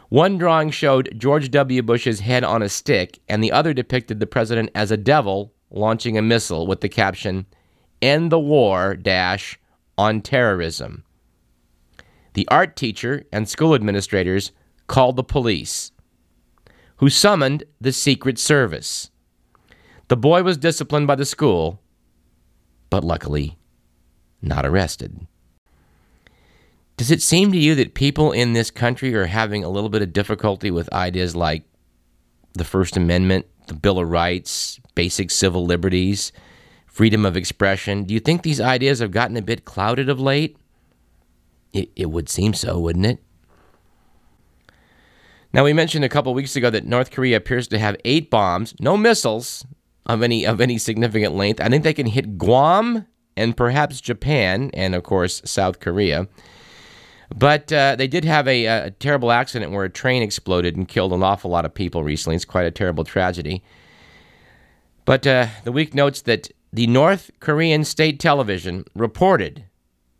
One 0.08 0.38
drawing 0.38 0.70
showed 0.70 1.14
George 1.16 1.52
W. 1.52 1.82
Bush's 1.84 2.18
head 2.18 2.42
on 2.42 2.60
a 2.60 2.68
stick, 2.68 3.20
and 3.28 3.44
the 3.44 3.52
other 3.52 3.72
depicted 3.72 4.18
the 4.18 4.26
president 4.26 4.70
as 4.74 4.90
a 4.90 4.96
devil 4.96 5.54
launching 5.70 6.18
a 6.18 6.22
missile 6.22 6.66
with 6.66 6.80
the 6.80 6.88
caption, 6.88 7.46
End 8.02 8.32
the 8.32 8.40
War, 8.40 8.96
dash, 8.96 9.60
on 9.96 10.20
terrorism. 10.20 11.04
The 12.34 12.48
art 12.48 12.74
teacher 12.74 13.22
and 13.32 13.48
school 13.48 13.72
administrators 13.72 14.50
called 14.88 15.14
the 15.14 15.22
police, 15.22 15.92
who 16.96 17.08
summoned 17.08 17.62
the 17.80 17.92
Secret 17.92 18.36
Service. 18.36 19.12
The 20.08 20.16
boy 20.16 20.42
was 20.42 20.58
disciplined 20.58 21.06
by 21.06 21.14
the 21.14 21.24
school, 21.24 21.80
but 22.90 23.04
luckily 23.04 23.56
not 24.42 24.66
arrested. 24.66 25.28
Does 26.96 27.10
it 27.10 27.20
seem 27.20 27.52
to 27.52 27.58
you 27.58 27.74
that 27.74 27.94
people 27.94 28.32
in 28.32 28.54
this 28.54 28.70
country 28.70 29.14
are 29.14 29.26
having 29.26 29.62
a 29.62 29.68
little 29.68 29.90
bit 29.90 30.02
of 30.02 30.12
difficulty 30.12 30.70
with 30.70 30.92
ideas 30.92 31.36
like 31.36 31.64
the 32.54 32.64
First 32.64 32.96
Amendment, 32.96 33.46
the 33.66 33.74
Bill 33.74 33.98
of 33.98 34.08
Rights, 34.08 34.80
basic 34.94 35.30
civil 35.30 35.66
liberties, 35.66 36.32
freedom 36.86 37.26
of 37.26 37.36
expression? 37.36 38.04
Do 38.04 38.14
you 38.14 38.20
think 38.20 38.42
these 38.42 38.60
ideas 38.60 39.00
have 39.00 39.10
gotten 39.10 39.36
a 39.36 39.42
bit 39.42 39.66
clouded 39.66 40.08
of 40.08 40.18
late? 40.18 40.56
It, 41.74 41.90
it 41.94 42.10
would 42.10 42.30
seem 42.30 42.54
so, 42.54 42.78
wouldn't 42.78 43.04
it? 43.04 43.22
Now, 45.52 45.64
we 45.64 45.74
mentioned 45.74 46.04
a 46.04 46.08
couple 46.08 46.32
weeks 46.32 46.56
ago 46.56 46.70
that 46.70 46.86
North 46.86 47.10
Korea 47.10 47.36
appears 47.36 47.68
to 47.68 47.78
have 47.78 47.96
eight 48.04 48.30
bombs, 48.30 48.74
no 48.80 48.96
missiles, 48.96 49.66
of 50.06 50.22
any 50.22 50.46
of 50.46 50.60
any 50.60 50.78
significant 50.78 51.34
length. 51.34 51.60
I 51.60 51.68
think 51.68 51.84
they 51.84 51.94
can 51.94 52.06
hit 52.06 52.38
Guam 52.38 53.06
and 53.36 53.56
perhaps 53.56 54.00
Japan 54.00 54.70
and 54.72 54.94
of 54.94 55.02
course 55.02 55.42
South 55.44 55.80
Korea. 55.80 56.28
But 57.34 57.72
uh, 57.72 57.96
they 57.96 58.06
did 58.06 58.24
have 58.24 58.46
a, 58.46 58.66
a, 58.66 58.90
terrible 58.92 59.32
accident 59.32 59.72
where 59.72 59.84
a 59.84 59.90
train 59.90 60.22
exploded 60.22 60.76
and 60.76 60.86
killed 60.86 61.12
an 61.12 61.22
awful 61.22 61.50
lot 61.50 61.64
of 61.64 61.74
people 61.74 62.04
recently. 62.04 62.36
It's 62.36 62.44
quite 62.44 62.66
a 62.66 62.70
terrible 62.70 63.04
tragedy. 63.04 63.62
But 65.04 65.26
uh, 65.26 65.48
the 65.64 65.72
week 65.72 65.94
notes 65.94 66.22
that 66.22 66.50
the 66.72 66.86
North 66.86 67.30
Korean 67.40 67.84
state 67.84 68.20
television 68.20 68.84
reported 68.94 69.64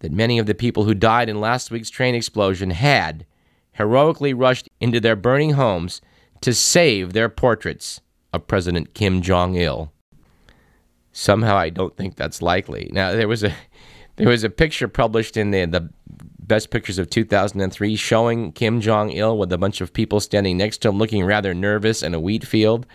that 0.00 0.12
many 0.12 0.38
of 0.38 0.46
the 0.46 0.54
people 0.54 0.84
who 0.84 0.94
died 0.94 1.28
in 1.28 1.40
last 1.40 1.70
week's 1.70 1.90
train 1.90 2.14
explosion 2.14 2.70
had 2.70 3.26
heroically 3.72 4.34
rushed 4.34 4.68
into 4.80 5.00
their 5.00 5.16
burning 5.16 5.52
homes 5.52 6.00
to 6.40 6.52
save 6.54 7.12
their 7.12 7.28
portraits 7.28 8.00
of 8.32 8.46
President 8.46 8.94
Kim 8.94 9.22
Jong 9.22 9.54
Il. 9.54 9.92
Somehow, 11.12 11.56
I 11.56 11.70
don't 11.70 11.96
think 11.96 12.16
that's 12.16 12.42
likely. 12.42 12.90
Now, 12.92 13.12
there 13.12 13.28
was 13.28 13.42
a 13.42 13.52
there 14.16 14.28
was 14.28 14.44
a 14.44 14.50
picture 14.50 14.88
published 14.88 15.36
in 15.36 15.50
the 15.50 15.66
the 15.66 15.90
best 16.46 16.70
pictures 16.70 16.98
of 16.98 17.10
2003 17.10 17.96
showing 17.96 18.52
Kim 18.52 18.80
Jong 18.80 19.10
Il 19.10 19.36
with 19.36 19.52
a 19.52 19.58
bunch 19.58 19.80
of 19.80 19.92
people 19.92 20.20
standing 20.20 20.56
next 20.56 20.78
to 20.78 20.88
him, 20.88 20.98
looking 20.98 21.24
rather 21.24 21.54
nervous 21.54 22.02
in 22.02 22.14
a 22.14 22.20
wheat 22.20 22.46
field. 22.46 22.86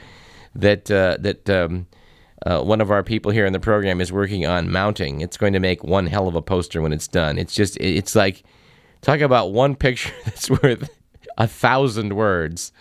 That 0.53 0.91
uh, 0.91 1.17
that 1.19 1.49
um, 1.49 1.87
uh, 2.45 2.61
one 2.61 2.81
of 2.81 2.91
our 2.91 3.03
people 3.03 3.31
here 3.31 3.45
in 3.45 3.53
the 3.53 3.59
program 3.59 4.01
is 4.01 4.11
working 4.11 4.45
on 4.45 4.71
mounting. 4.71 5.21
It's 5.21 5.37
going 5.37 5.53
to 5.53 5.59
make 5.59 5.83
one 5.83 6.07
hell 6.07 6.27
of 6.27 6.35
a 6.35 6.41
poster 6.41 6.81
when 6.81 6.91
it's 6.91 7.07
done. 7.07 7.37
It's 7.37 7.55
just 7.55 7.77
it's 7.77 8.15
like 8.15 8.43
talk 9.01 9.21
about 9.21 9.53
one 9.53 9.75
picture 9.75 10.13
that's 10.25 10.49
worth 10.49 10.89
a 11.37 11.47
thousand 11.47 12.13
words. 12.13 12.71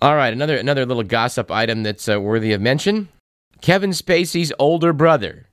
All 0.00 0.14
right, 0.14 0.32
another 0.32 0.56
another 0.56 0.86
little 0.86 1.02
gossip 1.02 1.50
item 1.50 1.82
that's 1.82 2.08
uh, 2.08 2.20
worthy 2.20 2.52
of 2.52 2.60
mention. 2.60 3.08
Kevin 3.60 3.90
Spacey's 3.90 4.52
older 4.58 4.92
brother 4.92 5.47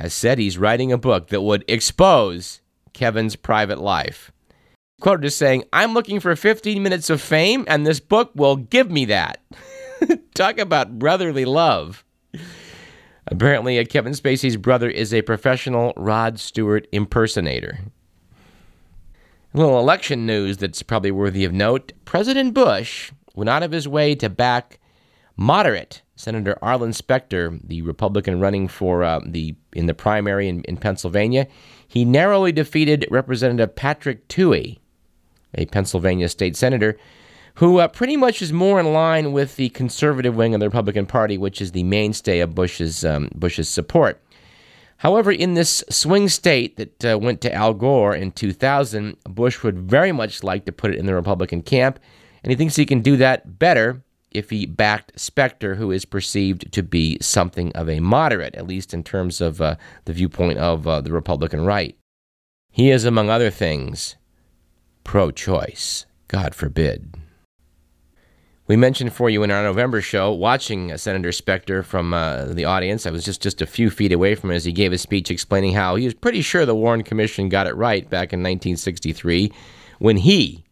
has 0.00 0.14
said 0.14 0.38
he's 0.38 0.56
writing 0.56 0.90
a 0.90 0.98
book 0.98 1.28
that 1.28 1.42
would 1.42 1.62
expose 1.68 2.62
Kevin's 2.94 3.36
private 3.36 3.78
life. 3.78 4.32
Quoted 4.98 5.26
as 5.26 5.36
saying, 5.36 5.64
"I'm 5.74 5.92
looking 5.92 6.20
for 6.20 6.34
15 6.34 6.82
minutes 6.82 7.10
of 7.10 7.20
fame, 7.20 7.64
and 7.68 7.86
this 7.86 8.00
book 8.00 8.30
will 8.34 8.56
give 8.56 8.90
me 8.90 9.04
that." 9.06 9.42
Talk 10.34 10.58
about 10.58 10.98
brotherly 10.98 11.44
love. 11.44 12.02
Apparently, 13.26 13.84
Kevin 13.84 14.14
Spacey's 14.14 14.56
brother 14.56 14.88
is 14.88 15.12
a 15.12 15.20
professional 15.22 15.92
Rod 15.96 16.38
Stewart 16.38 16.86
impersonator. 16.92 17.80
A 19.52 19.58
little 19.58 19.78
election 19.78 20.24
news 20.24 20.56
that's 20.56 20.82
probably 20.82 21.10
worthy 21.10 21.44
of 21.44 21.52
note. 21.52 21.92
President 22.06 22.54
Bush 22.54 23.12
went 23.34 23.50
out 23.50 23.62
of 23.62 23.72
his 23.72 23.86
way 23.86 24.14
to 24.14 24.30
back 24.30 24.80
moderate 25.36 26.00
Senator 26.20 26.58
Arlen 26.60 26.92
Specter, 26.92 27.58
the 27.64 27.82
Republican 27.82 28.40
running 28.40 28.68
for 28.68 29.02
uh, 29.02 29.20
the 29.24 29.54
in 29.72 29.86
the 29.86 29.94
primary 29.94 30.48
in, 30.48 30.62
in, 30.64 30.76
Pennsylvania. 30.76 31.46
He 31.88 32.04
narrowly 32.04 32.52
defeated 32.52 33.06
Representative 33.10 33.74
Patrick 33.74 34.28
Toomey, 34.28 34.78
a 35.54 35.66
Pennsylvania 35.66 36.28
state 36.28 36.56
senator, 36.56 36.98
who 37.54 37.78
uh, 37.78 37.88
pretty 37.88 38.16
much 38.16 38.42
is 38.42 38.52
more 38.52 38.78
in 38.78 38.92
line 38.92 39.32
with 39.32 39.56
the 39.56 39.70
conservative 39.70 40.36
wing 40.36 40.52
of 40.52 40.60
the 40.60 40.66
Republican 40.66 41.06
Party, 41.06 41.38
which 41.38 41.62
is 41.62 41.72
the 41.72 41.84
mainstay 41.84 42.40
of 42.40 42.54
Bush's 42.54 43.04
um, 43.04 43.30
Bush's 43.34 43.68
support. 43.68 44.22
However, 44.98 45.32
in 45.32 45.54
this 45.54 45.82
swing 45.88 46.28
state 46.28 46.76
that 46.76 47.04
uh, 47.04 47.18
went 47.18 47.40
to 47.40 47.54
Al 47.54 47.72
Gore 47.72 48.14
in 48.14 48.32
2000, 48.32 49.16
Bush 49.24 49.62
would 49.62 49.78
very 49.78 50.12
much 50.12 50.42
like 50.42 50.66
to 50.66 50.72
put 50.72 50.90
it 50.90 50.98
in 50.98 51.06
the 51.06 51.14
Republican 51.14 51.62
camp 51.62 51.98
and 52.42 52.50
he 52.50 52.56
thinks 52.56 52.76
he 52.76 52.86
can 52.86 53.00
do 53.00 53.16
that 53.16 53.58
better 53.58 54.02
if 54.30 54.50
he 54.50 54.66
backed 54.66 55.18
Specter, 55.18 55.74
who 55.74 55.90
is 55.90 56.04
perceived 56.04 56.72
to 56.72 56.82
be 56.82 57.18
something 57.20 57.72
of 57.72 57.88
a 57.88 58.00
moderate, 58.00 58.54
at 58.54 58.66
least 58.66 58.94
in 58.94 59.02
terms 59.02 59.40
of 59.40 59.60
uh, 59.60 59.76
the 60.04 60.12
viewpoint 60.12 60.58
of 60.58 60.86
uh, 60.86 61.00
the 61.00 61.12
Republican 61.12 61.64
right. 61.64 61.96
He 62.70 62.90
is, 62.90 63.04
among 63.04 63.28
other 63.28 63.50
things, 63.50 64.16
pro 65.02 65.30
choice. 65.30 66.06
God 66.28 66.54
forbid. 66.54 67.16
We 68.68 68.76
mentioned 68.76 69.12
for 69.12 69.28
you 69.28 69.42
in 69.42 69.50
our 69.50 69.64
November 69.64 70.00
show 70.00 70.30
watching 70.32 70.92
uh, 70.92 70.96
Senator 70.96 71.32
Specter 71.32 71.82
from 71.82 72.14
uh, 72.14 72.44
the 72.44 72.66
audience. 72.66 73.04
I 73.04 73.10
was 73.10 73.24
just, 73.24 73.42
just 73.42 73.60
a 73.60 73.66
few 73.66 73.90
feet 73.90 74.12
away 74.12 74.36
from 74.36 74.50
him 74.50 74.56
as 74.56 74.64
he 74.64 74.70
gave 74.70 74.92
a 74.92 74.98
speech 74.98 75.28
explaining 75.28 75.74
how 75.74 75.96
he 75.96 76.04
was 76.04 76.14
pretty 76.14 76.40
sure 76.40 76.64
the 76.64 76.76
Warren 76.76 77.02
Commission 77.02 77.48
got 77.48 77.66
it 77.66 77.74
right 77.74 78.08
back 78.08 78.32
in 78.32 78.38
1963 78.38 79.52
when 79.98 80.18
he 80.18 80.64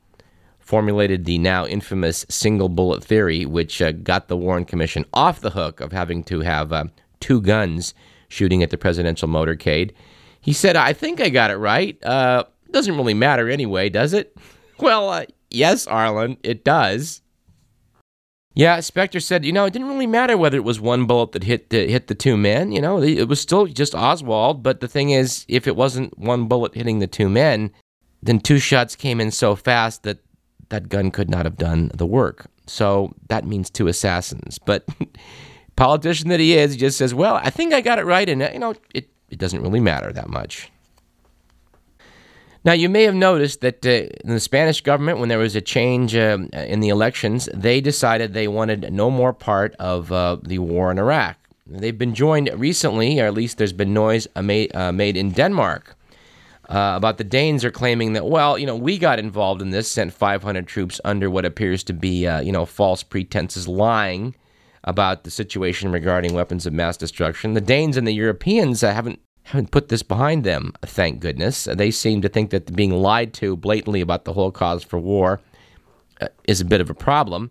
formulated 0.69 1.25
the 1.25 1.39
now 1.39 1.65
infamous 1.65 2.27
single 2.29 2.69
bullet 2.69 3.03
theory, 3.03 3.47
which 3.47 3.81
uh, 3.81 3.91
got 3.91 4.29
the 4.29 4.37
Warren 4.37 4.67
Commission 4.67 5.03
off 5.15 5.41
the 5.41 5.49
hook 5.49 5.81
of 5.81 5.93
having 5.93 6.23
to 6.25 6.41
have 6.41 6.75
uh, 6.75 6.85
two 7.21 7.41
guns 7.41 7.95
shooting 8.29 8.63
at 8.63 8.69
the 8.69 8.77
presidential 8.77 9.29
motorcade. 9.29 9.93
He 10.43 10.53
said, 10.53 10.77
I 10.77 10.93
think 10.93 11.23
I 11.23 11.31
got 11.31 11.51
it 11.51 11.57
right. 11.57 11.97
Uh, 12.05 12.45
doesn't 12.71 12.99
really 12.99 13.15
matter 13.15 13.49
anyway, 13.49 13.89
does 13.89 14.13
it? 14.13 14.37
Well, 14.81 15.09
uh, 15.09 15.25
yes, 15.51 15.89
Arlen, 15.89 16.37
it 16.45 16.63
does. 16.65 17.23
Yeah, 18.55 18.79
Specter 18.79 19.19
said, 19.19 19.45
you 19.45 19.51
know, 19.51 19.65
it 19.65 19.73
didn't 19.73 19.89
really 19.89 20.07
matter 20.07 20.37
whether 20.37 20.57
it 20.57 20.63
was 20.63 20.79
one 20.79 21.05
bullet 21.07 21.33
that 21.33 21.43
hit 21.43 21.71
the, 21.71 21.91
hit 21.91 22.07
the 22.07 22.15
two 22.15 22.37
men. 22.37 22.71
You 22.71 22.81
know, 22.81 23.03
it 23.03 23.27
was 23.27 23.41
still 23.41 23.67
just 23.67 23.93
Oswald. 23.93 24.63
But 24.63 24.79
the 24.79 24.87
thing 24.87 25.11
is, 25.11 25.45
if 25.49 25.67
it 25.67 25.75
wasn't 25.75 26.17
one 26.17 26.47
bullet 26.47 26.77
hitting 26.77 27.01
the 27.01 27.09
two 27.09 27.29
men, 27.29 27.73
then 28.23 28.39
two 28.39 28.61
shots 28.61 28.95
came 28.95 29.21
in 29.21 29.33
so 29.33 29.57
fast 29.57 30.05
that 30.05 30.21
that 30.69 30.89
gun 30.89 31.11
could 31.11 31.31
not 31.31 31.47
have 31.47 31.57
done 31.57 31.91
the 31.95 32.07
work. 32.07 32.47
So 32.67 33.15
that 33.29 33.47
means 33.47 33.71
two 33.71 33.89
assassins. 33.89 34.59
But 34.59 34.87
politician 35.77 36.29
that 36.29 36.41
he 36.41 36.57
is, 36.57 36.73
he 36.73 36.79
just 36.79 36.99
says, 36.99 37.15
"Well, 37.15 37.37
I 37.37 37.51
think 37.51 37.73
I 37.73 37.81
got 37.81 37.99
it 37.99 38.05
right," 38.05 38.29
and 38.29 38.49
you 38.53 38.59
know, 38.59 38.75
it 38.95 39.09
it 39.31 39.39
doesn't 39.39 39.63
really 39.63 39.81
matter 39.81 40.13
that 40.13 40.29
much. 40.29 40.71
Now, 42.65 42.73
you 42.73 42.89
may 42.89 43.05
have 43.05 43.15
noticed 43.15 43.61
that 43.61 43.87
uh, 43.87 44.09
the 44.25 44.41
Spanish 44.41 44.81
government, 44.81 45.21
when 45.21 45.29
there 45.29 45.39
was 45.39 45.55
a 45.55 45.61
change 45.61 46.15
uh, 46.17 46.39
in 46.53 46.81
the 46.81 46.89
elections, 46.89 47.49
they 47.55 47.81
decided 47.81 48.35
they 48.35 48.49
wanted 48.49 48.93
no 48.93 49.11
more 49.11 49.33
part 49.33 49.75
of 49.79 50.11
uh, 50.11 50.37
the 50.43 50.59
war 50.59 50.91
in 50.91 50.99
Iraq. 50.99 51.37
They've 51.67 51.97
been 51.97 52.15
joined 52.15 52.51
recently, 52.55 53.21
or 53.21 53.27
at 53.27 53.35
least 53.35 53.59
there's 53.59 53.73
been 53.73 53.95
noise 53.95 54.27
uh, 54.35 54.43
made, 54.43 54.75
uh, 54.75 54.91
made 54.91 55.17
in 55.17 55.31
Denmark 55.31 55.97
uh, 56.69 56.93
about 56.97 57.17
the 57.17 57.25
Danes 57.25 57.65
are 57.65 57.71
claiming 57.71 58.13
that, 58.13 58.27
well, 58.27 58.59
you 58.59 58.67
know, 58.67 58.77
we 58.77 58.99
got 58.99 59.19
involved 59.19 59.63
in 59.63 59.71
this, 59.71 59.91
sent 59.91 60.13
500 60.13 60.67
troops 60.67 61.01
under 61.03 61.31
what 61.31 61.47
appears 61.47 61.83
to 61.85 61.95
be, 61.95 62.27
uh, 62.27 62.41
you 62.41 62.53
know, 62.53 62.67
false 62.67 63.03
pretenses, 63.03 63.67
lying 63.67 64.35
about 64.85 65.25
the 65.25 65.31
situation 65.31 65.91
regarding 65.91 66.35
weapons 66.35 66.67
of 66.67 66.75
mass 66.75 66.99
destruction. 66.99 67.55
The 67.55 67.63
Danes 67.63 67.97
and 67.97 68.07
the 68.07 68.13
Europeans 68.13 68.83
uh, 68.83 68.93
haven't 68.93 69.21
haven't 69.45 69.71
put 69.71 69.89
this 69.89 70.03
behind 70.03 70.45
them, 70.45 70.75
thank 70.83 71.21
goodness. 71.21 71.65
They 71.65 71.91
seem 71.91 72.21
to 72.21 72.29
think 72.29 72.51
that 72.51 72.77
being 72.77 72.91
lied 72.91 73.33
to 73.35 73.57
blatantly 73.57 74.03
about 74.03 74.27
the 74.27 74.35
whole 74.35 74.51
cause 74.51 74.85
for 74.85 74.99
war 74.99 75.41
uh, 76.21 76.29
is 76.47 76.61
a 76.61 76.67
bit 76.67 76.83
of 76.83 76.91
a 76.91 76.95
problem. 76.95 77.51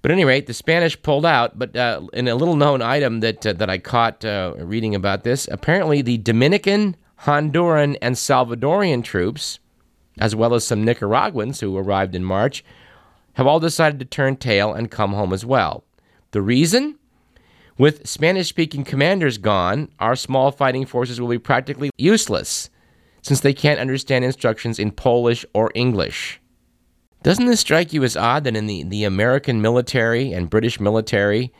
But 0.00 0.10
at 0.10 0.14
any 0.14 0.24
rate, 0.24 0.46
the 0.46 0.54
Spanish 0.54 1.00
pulled 1.02 1.26
out. 1.26 1.58
But 1.58 1.76
uh, 1.76 2.00
in 2.14 2.28
a 2.28 2.34
little 2.34 2.56
known 2.56 2.80
item 2.80 3.20
that 3.20 3.44
uh, 3.44 3.52
that 3.52 3.68
I 3.68 3.76
caught 3.76 4.24
reading 4.24 4.94
about 4.94 5.22
this, 5.22 5.46
apparently 5.52 6.00
the 6.00 6.16
Dominican 6.16 6.96
Honduran, 7.22 7.96
and 8.02 8.14
Salvadorian 8.14 9.02
troops, 9.02 9.58
as 10.18 10.34
well 10.36 10.54
as 10.54 10.66
some 10.66 10.84
Nicaraguans 10.84 11.60
who 11.60 11.76
arrived 11.76 12.14
in 12.14 12.24
March, 12.24 12.64
have 13.34 13.46
all 13.46 13.60
decided 13.60 13.98
to 13.98 14.06
turn 14.06 14.36
tail 14.36 14.72
and 14.72 14.90
come 14.90 15.12
home 15.12 15.32
as 15.32 15.44
well. 15.44 15.84
The 16.30 16.42
reason? 16.42 16.98
With 17.78 18.06
Spanish 18.06 18.48
speaking 18.48 18.84
commanders 18.84 19.36
gone, 19.36 19.90
our 19.98 20.16
small 20.16 20.50
fighting 20.50 20.86
forces 20.86 21.20
will 21.20 21.28
be 21.28 21.38
practically 21.38 21.90
useless 21.98 22.70
since 23.20 23.40
they 23.40 23.52
can't 23.52 23.80
understand 23.80 24.24
instructions 24.24 24.78
in 24.78 24.92
Polish 24.92 25.44
or 25.52 25.70
English. 25.74 26.40
Doesn't 27.22 27.46
this 27.46 27.60
strike 27.60 27.92
you 27.92 28.04
as 28.04 28.16
odd 28.16 28.44
that 28.44 28.56
in 28.56 28.66
the, 28.66 28.84
the 28.84 29.04
American 29.04 29.60
military 29.60 30.32
and 30.32 30.48
British 30.48 30.78
military 30.78 31.52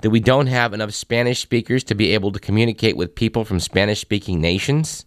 that 0.00 0.10
we 0.10 0.20
don't 0.20 0.46
have 0.46 0.72
enough 0.72 0.92
Spanish 0.92 1.40
speakers 1.40 1.84
to 1.84 1.94
be 1.94 2.14
able 2.14 2.32
to 2.32 2.38
communicate 2.38 2.96
with 2.96 3.14
people 3.14 3.44
from 3.44 3.60
Spanish 3.60 4.00
speaking 4.00 4.40
nations? 4.40 5.04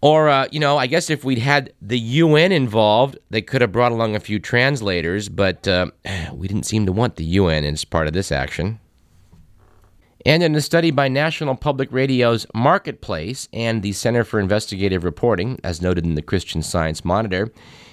Or, 0.00 0.28
uh, 0.28 0.48
you 0.50 0.58
know, 0.58 0.78
I 0.78 0.88
guess 0.88 1.10
if 1.10 1.24
we'd 1.24 1.38
had 1.38 1.72
the 1.80 1.98
UN 1.98 2.50
involved, 2.50 3.18
they 3.30 3.42
could 3.42 3.60
have 3.60 3.70
brought 3.70 3.92
along 3.92 4.16
a 4.16 4.20
few 4.20 4.40
translators, 4.40 5.28
but 5.28 5.68
uh, 5.68 5.86
we 6.32 6.48
didn't 6.48 6.64
seem 6.64 6.86
to 6.86 6.92
want 6.92 7.16
the 7.16 7.24
UN 7.24 7.64
as 7.64 7.84
part 7.84 8.06
of 8.06 8.12
this 8.12 8.32
action. 8.32 8.80
And 10.24 10.42
in 10.42 10.54
a 10.54 10.60
study 10.60 10.92
by 10.92 11.08
National 11.08 11.56
Public 11.56 11.90
Radio's 11.90 12.46
Marketplace 12.54 13.48
and 13.52 13.82
the 13.82 13.92
Center 13.92 14.22
for 14.22 14.38
Investigative 14.38 15.02
Reporting, 15.02 15.58
as 15.64 15.82
noted 15.82 16.04
in 16.04 16.14
the 16.14 16.22
Christian 16.22 16.62
Science 16.62 17.04
Monitor, 17.04 17.50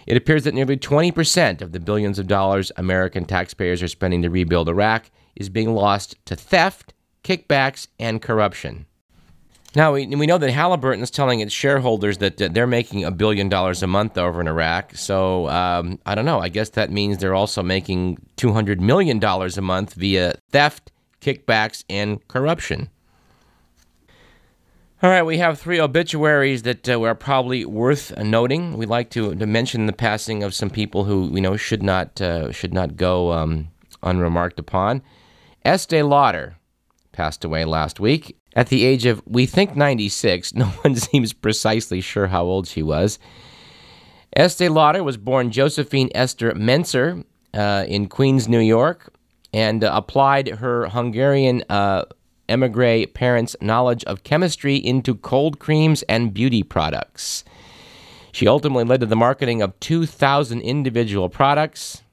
it 0.09 0.17
appears 0.17 0.43
that 0.43 0.55
nearly 0.55 0.75
20% 0.75 1.61
of 1.61 1.71
the 1.71 1.79
billions 1.79 2.17
of 2.17 2.25
dollars 2.25 2.71
American 2.75 3.25
taxpayers 3.25 3.83
are 3.83 3.87
spending 3.87 4.23
to 4.23 4.29
rebuild 4.29 4.67
Iraq 4.67 5.11
is 5.35 5.49
being 5.49 5.75
lost 5.75 6.15
to 6.25 6.35
theft, 6.35 6.93
kickbacks, 7.23 7.87
and 7.99 8.19
corruption. 8.19 8.87
Now, 9.75 9.93
we, 9.93 10.07
we 10.07 10.25
know 10.25 10.39
that 10.39 10.49
Halliburton 10.49 11.03
is 11.03 11.11
telling 11.11 11.41
its 11.41 11.53
shareholders 11.53 12.17
that 12.17 12.37
they're 12.37 12.65
making 12.65 13.03
a 13.03 13.11
billion 13.11 13.49
dollars 13.49 13.83
a 13.83 13.87
month 13.87 14.17
over 14.17 14.41
in 14.41 14.47
Iraq. 14.47 14.95
So, 14.95 15.47
um, 15.47 15.99
I 16.07 16.15
don't 16.15 16.25
know. 16.25 16.39
I 16.39 16.49
guess 16.49 16.69
that 16.69 16.89
means 16.89 17.19
they're 17.19 17.35
also 17.35 17.61
making 17.61 18.17
$200 18.37 18.79
million 18.79 19.23
a 19.23 19.61
month 19.61 19.93
via 19.93 20.33
theft, 20.49 20.91
kickbacks, 21.21 21.83
and 21.87 22.27
corruption. 22.27 22.89
All 25.01 25.09
right, 25.09 25.23
we 25.23 25.37
have 25.37 25.57
three 25.57 25.79
obituaries 25.79 26.63
that 26.63 26.89
uh, 26.89 27.01
are 27.01 27.15
probably 27.15 27.63
worth 27.63 28.17
noting. 28.17 28.75
We 28.75 28.85
like 28.85 29.09
to, 29.11 29.33
to 29.33 29.45
mention 29.45 29.85
the 29.85 29.93
passing 29.93 30.43
of 30.43 30.53
some 30.53 30.69
people 30.69 31.05
who 31.05 31.33
you 31.33 31.39
know 31.39 31.55
should 31.55 31.81
not 31.81 32.19
uh, 32.19 32.51
should 32.51 32.73
not 32.73 32.97
go 32.97 33.31
um, 33.31 33.69
unremarked 34.03 34.59
upon. 34.59 35.01
Estee 35.63 36.03
Lauder 36.03 36.57
passed 37.13 37.45
away 37.45 37.63
last 37.63 38.01
week 38.01 38.35
at 38.57 38.67
the 38.67 38.83
age 38.83 39.05
of 39.05 39.21
we 39.25 39.45
think 39.45 39.73
96. 39.73 40.53
No 40.55 40.65
one 40.65 40.95
seems 40.95 41.31
precisely 41.31 42.01
sure 42.01 42.27
how 42.27 42.43
old 42.43 42.67
she 42.67 42.83
was. 42.83 43.19
Estee 44.35 44.67
Lauder 44.67 45.01
was 45.01 45.15
born 45.15 45.49
Josephine 45.49 46.09
Esther 46.13 46.51
Mentzer 46.51 47.23
uh, 47.53 47.85
in 47.87 48.09
Queens, 48.09 48.49
New 48.49 48.59
York, 48.59 49.13
and 49.53 49.81
uh, 49.81 49.91
applied 49.93 50.49
her 50.49 50.89
Hungarian 50.89 51.63
uh, 51.69 52.03
emigre 52.49 53.05
parents' 53.07 53.55
knowledge 53.61 54.03
of 54.05 54.23
chemistry 54.23 54.75
into 54.75 55.15
cold 55.15 55.59
creams 55.59 56.03
and 56.03 56.33
beauty 56.33 56.63
products. 56.63 57.43
She 58.31 58.47
ultimately 58.47 58.83
led 58.83 58.99
to 58.99 59.05
the 59.05 59.15
marketing 59.15 59.61
of 59.61 59.79
2,000 59.79 60.61
individual 60.61 61.29
products. 61.29 62.03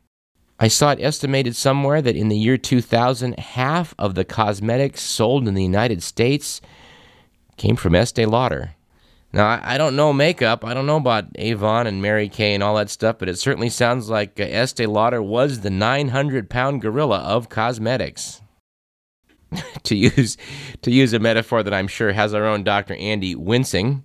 I 0.58 0.68
saw 0.68 0.92
it 0.92 1.00
estimated 1.00 1.54
somewhere 1.54 2.00
that 2.00 2.16
in 2.16 2.28
the 2.28 2.38
year 2.38 2.56
2000, 2.56 3.38
half 3.38 3.94
of 3.98 4.14
the 4.14 4.24
cosmetics 4.24 5.02
sold 5.02 5.46
in 5.46 5.54
the 5.54 5.62
United 5.62 6.02
States 6.02 6.60
came 7.56 7.76
from 7.76 7.94
Estee 7.94 8.26
Lauder. 8.26 8.74
Now, 9.32 9.60
I 9.62 9.76
don't 9.76 9.96
know 9.96 10.14
makeup. 10.14 10.64
I 10.64 10.72
don't 10.72 10.86
know 10.86 10.96
about 10.96 11.26
Avon 11.34 11.86
and 11.86 12.00
Mary 12.00 12.28
Kay 12.28 12.54
and 12.54 12.62
all 12.62 12.76
that 12.76 12.88
stuff, 12.88 13.18
but 13.18 13.28
it 13.28 13.38
certainly 13.38 13.68
sounds 13.68 14.08
like 14.08 14.40
uh, 14.40 14.44
Estee 14.44 14.86
Lauder 14.86 15.22
was 15.22 15.60
the 15.60 15.68
900 15.68 16.48
pound 16.48 16.80
gorilla 16.80 17.18
of 17.18 17.50
cosmetics. 17.50 18.40
to 19.84 19.96
use 19.96 20.36
to 20.82 20.90
use 20.90 21.12
a 21.12 21.18
metaphor 21.18 21.62
that 21.62 21.74
I'm 21.74 21.88
sure 21.88 22.12
has 22.12 22.34
our 22.34 22.44
own 22.44 22.64
Dr. 22.64 22.94
Andy 22.94 23.34
wincing. 23.34 24.02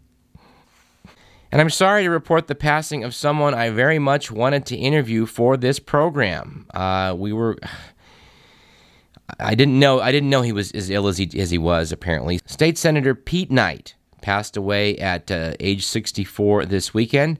And 1.52 1.60
I'm 1.60 1.70
sorry 1.70 2.04
to 2.04 2.10
report 2.10 2.48
the 2.48 2.56
passing 2.56 3.04
of 3.04 3.14
someone 3.14 3.54
I 3.54 3.72
very 3.72 4.00
much 4.00 4.32
wanted 4.32 4.66
to 4.68 4.78
interview 4.78 5.26
for 5.26 5.58
this 5.58 5.80
program. 5.80 6.68
Uh, 6.74 7.14
we 7.18 7.34
were. 7.34 7.58
I 9.40 9.56
didn't 9.56 9.80
know. 9.80 10.02
I 10.02 10.12
didn't 10.12 10.30
know 10.30 10.42
he 10.42 10.52
was 10.52 10.72
as 10.74 10.90
ill 10.90 11.08
as 11.08 11.18
he 11.18 11.30
as 11.40 11.52
he 11.52 11.58
was. 11.58 11.92
Apparently, 11.92 12.40
State 12.46 12.78
Senator 12.78 13.16
Pete 13.16 13.50
Knight 13.50 13.96
passed 14.22 14.58
away 14.58 14.98
at 14.98 15.32
uh, 15.32 15.54
age 15.60 15.86
64 15.86 16.66
this 16.66 16.94
weekend. 16.94 17.40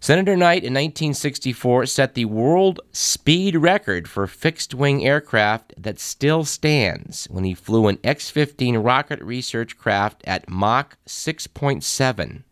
Senator 0.00 0.36
Knight 0.36 0.62
in 0.62 0.74
1964 0.74 1.86
set 1.86 2.14
the 2.14 2.24
world 2.24 2.80
speed 2.92 3.56
record 3.56 4.08
for 4.08 4.26
fixed 4.28 4.72
wing 4.72 5.04
aircraft 5.04 5.74
that 5.76 5.98
still 5.98 6.44
stands 6.44 7.26
when 7.26 7.42
he 7.44 7.52
flew 7.52 7.88
an 7.88 7.98
X 8.04 8.30
15 8.30 8.78
rocket 8.78 9.20
research 9.20 9.76
craft 9.76 10.22
at 10.24 10.48
Mach 10.48 10.96
6.7. 11.06 12.44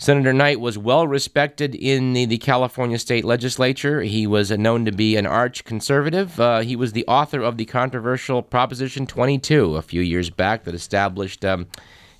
Senator 0.00 0.32
Knight 0.32 0.60
was 0.60 0.78
well 0.78 1.08
respected 1.08 1.74
in 1.74 2.12
the, 2.12 2.24
the, 2.24 2.38
California 2.38 2.98
state 2.98 3.24
legislature. 3.24 4.02
He 4.02 4.28
was 4.28 4.50
known 4.52 4.84
to 4.84 4.92
be 4.92 5.16
an 5.16 5.26
arch 5.26 5.64
conservative. 5.64 6.38
Uh, 6.38 6.60
he 6.60 6.76
was 6.76 6.92
the 6.92 7.06
author 7.06 7.40
of 7.42 7.56
the 7.56 7.64
controversial 7.64 8.42
Proposition 8.42 9.08
22 9.08 9.74
a 9.74 9.82
few 9.82 10.00
years 10.00 10.30
back 10.30 10.64
that 10.64 10.74
established 10.74 11.44
um, 11.44 11.66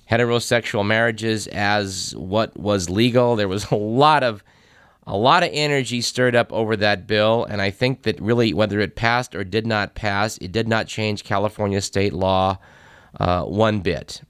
heterosexual 0.09 0.85
marriages 0.85 1.47
as 1.47 2.15
what 2.15 2.57
was 2.57 2.89
legal. 2.89 3.35
There 3.35 3.47
was 3.47 3.65
a 3.71 3.75
lot 3.75 4.23
of 4.23 4.43
a 5.07 5.17
lot 5.17 5.41
of 5.41 5.49
energy 5.53 6.01
stirred 6.01 6.35
up 6.35 6.53
over 6.53 6.75
that 6.77 7.07
bill, 7.07 7.43
and 7.45 7.63
I 7.63 7.71
think 7.71 8.03
that 8.03 8.21
really, 8.21 8.53
whether 8.53 8.79
it 8.79 8.95
passed 8.95 9.33
or 9.33 9.43
did 9.43 9.65
not 9.65 9.95
pass, 9.95 10.37
it 10.37 10.51
did 10.51 10.67
not 10.67 10.85
change 10.87 11.23
California 11.23 11.81
state 11.81 12.13
law 12.13 12.59
uh, 13.19 13.43
one 13.43 13.79
bit. 13.79 14.21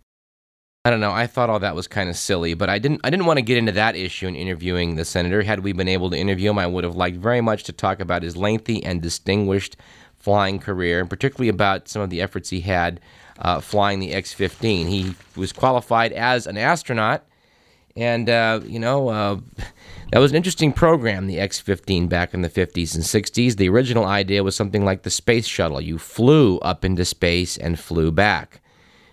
I 0.85 0.89
don't 0.89 1.01
know. 1.01 1.11
I 1.11 1.27
thought 1.27 1.49
all 1.49 1.59
that 1.59 1.75
was 1.75 1.89
kind 1.89 2.09
of 2.09 2.15
silly, 2.15 2.53
but 2.53 2.69
I 2.69 2.79
didn't. 2.79 3.01
I 3.03 3.09
didn't 3.09 3.25
want 3.25 3.37
to 3.37 3.43
get 3.43 3.57
into 3.57 3.73
that 3.73 3.97
issue 3.97 4.27
in 4.27 4.35
interviewing 4.35 4.95
the 4.95 5.03
senator. 5.03 5.41
Had 5.41 5.59
we 5.59 5.73
been 5.73 5.89
able 5.89 6.09
to 6.11 6.17
interview 6.17 6.49
him, 6.51 6.59
I 6.59 6.67
would 6.67 6.85
have 6.85 6.95
liked 6.95 7.17
very 7.17 7.41
much 7.41 7.65
to 7.65 7.73
talk 7.73 7.99
about 7.99 8.23
his 8.23 8.37
lengthy 8.37 8.81
and 8.83 9.01
distinguished 9.01 9.75
flying 10.15 10.59
career, 10.59 11.01
and 11.01 11.09
particularly 11.09 11.49
about 11.49 11.89
some 11.89 12.01
of 12.01 12.09
the 12.09 12.21
efforts 12.21 12.49
he 12.49 12.61
had 12.61 13.01
uh, 13.39 13.59
flying 13.59 13.99
the 13.99 14.13
X 14.13 14.33
15. 14.33 14.87
He 14.87 15.15
was 15.35 15.51
qualified 15.51 16.11
as 16.11 16.45
an 16.45 16.57
astronaut, 16.57 17.25
and, 17.95 18.29
uh, 18.29 18.61
you 18.65 18.79
know, 18.79 19.09
uh, 19.09 19.39
that 20.11 20.19
was 20.19 20.31
an 20.31 20.37
interesting 20.37 20.73
program, 20.73 21.27
the 21.27 21.39
X 21.39 21.59
15, 21.59 22.07
back 22.07 22.33
in 22.33 22.41
the 22.41 22.49
50s 22.49 22.95
and 22.95 23.03
60s. 23.03 23.55
The 23.55 23.69
original 23.69 24.05
idea 24.05 24.43
was 24.43 24.55
something 24.55 24.85
like 24.85 25.03
the 25.03 25.09
space 25.09 25.47
shuttle. 25.47 25.81
You 25.81 25.97
flew 25.97 26.59
up 26.59 26.85
into 26.85 27.05
space 27.05 27.57
and 27.57 27.79
flew 27.79 28.11
back. 28.11 28.61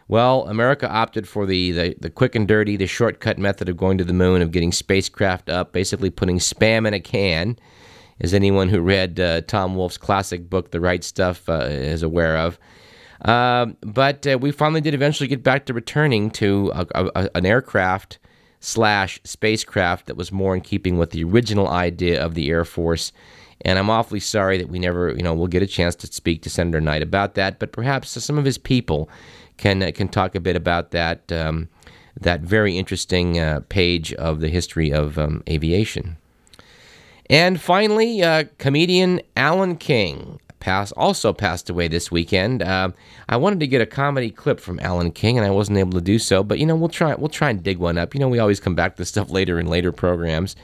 Well, 0.09 0.47
America 0.47 0.89
opted 0.89 1.27
for 1.27 1.47
the, 1.47 1.73
the, 1.73 1.97
the, 1.99 2.11
quick 2.11 2.37
and 2.37 2.47
dirty, 2.47 2.77
the 2.77 2.87
shortcut 2.87 3.39
method 3.39 3.69
of 3.69 3.77
going 3.77 3.99
to 3.99 4.05
the 4.05 4.13
moon, 4.13 4.41
of 4.41 4.53
getting 4.53 4.71
spacecraft 4.71 5.51
up, 5.51 5.73
basically 5.73 6.11
putting 6.11 6.39
spam 6.39 6.87
in 6.87 6.95
a 6.95 7.01
can, 7.01 7.59
as 8.21 8.33
anyone 8.33 8.69
who 8.69 8.81
read 8.81 9.19
uh, 9.19 9.41
Tom 9.43 9.75
Wolfe's 9.75 9.99
classic 9.99 10.49
book, 10.49 10.71
The 10.71 10.81
Right 10.81 11.03
Stuff, 11.03 11.49
uh, 11.49 11.67
is 11.69 12.05
aware 12.05 12.37
of. 12.37 12.57
Uh, 13.25 13.67
but 13.81 14.27
uh, 14.27 14.39
we 14.39 14.51
finally 14.51 14.81
did 14.81 14.95
eventually 14.95 15.27
get 15.27 15.43
back 15.43 15.67
to 15.67 15.75
returning 15.75 16.31
to 16.31 16.71
a, 16.75 16.87
a, 16.95 17.31
an 17.35 17.47
aircraft 17.47 18.19
slash 18.61 19.21
spacecraft 19.25 20.07
that 20.07 20.17
was 20.17 20.33
more 20.33 20.55
in 20.55 20.61
keeping 20.61 20.99
with 20.99 21.11
the 21.11 21.25
original 21.25 21.69
idea 21.69 22.23
of 22.23 22.35
the 22.35 22.49
Air 22.51 22.65
Force. 22.65 23.13
And 23.65 23.79
I'm 23.79 23.91
awfully 23.91 24.21
sorry 24.21 24.59
that 24.59 24.69
we 24.69 24.79
never, 24.79 25.13
you 25.13 25.23
know, 25.23 25.35
we'll 25.35 25.47
get 25.47 25.63
a 25.63 25.67
chance 25.67 25.95
to 25.97 26.07
speak 26.07 26.43
to 26.43 26.51
Senator 26.51 26.81
Knight 26.81 27.03
about 27.03 27.35
that. 27.35 27.59
But 27.59 27.73
perhaps 27.73 28.11
some 28.23 28.39
of 28.39 28.45
his 28.45 28.59
people 28.59 29.09
can 29.57 29.83
uh, 29.83 29.91
can 29.95 30.09
talk 30.09 30.35
a 30.35 30.41
bit 30.41 30.57
about 30.57 30.91
that 30.91 31.31
um, 31.33 31.69
that 32.21 32.41
very 32.41 32.77
interesting 32.77 33.39
uh, 33.39 33.61
page 33.69 34.13
of 34.15 34.41
the 34.41 34.49
history 34.49 34.93
of 34.93 35.19
um, 35.19 35.43
aviation. 35.49 36.17
And 37.29 37.61
finally, 37.61 38.23
uh, 38.23 38.45
comedian 38.59 39.21
Alan 39.37 39.77
King 39.77 40.39
pass, 40.61 40.93
also 40.93 41.33
passed 41.33 41.71
away 41.71 41.89
this 41.89 42.11
weekend. 42.11 42.63
Uh, 42.63 42.91
I 43.29 43.37
wanted 43.37 43.61
to 43.61 43.67
get 43.67 43.81
a 43.81 43.87
comedy 43.87 44.31
clip 44.31 44.61
from 44.61 44.81
Alan 44.81 45.13
King, 45.13 45.39
and 45.39 45.47
I 45.47 45.51
wasn't 45.51 45.79
able 45.79 45.93
to 45.93 46.01
do 46.01 46.19
so. 46.19 46.43
But 46.43 46.59
you 46.59 46.67
know, 46.67 46.77
we'll 46.77 46.89
try. 46.89 47.15
We'll 47.15 47.29
try 47.29 47.51
and 47.51 47.63
dig 47.63 47.79
one 47.79 47.99
up. 47.99 48.15
You 48.15 48.21
know, 48.21 48.29
we 48.29 48.39
always 48.39 48.61
come 48.61 48.75
back 48.75 48.97
to 48.97 49.05
stuff 49.07 49.31
later 49.31 49.59
in 49.59 49.67
later 49.67 49.93
programs. 49.93 50.57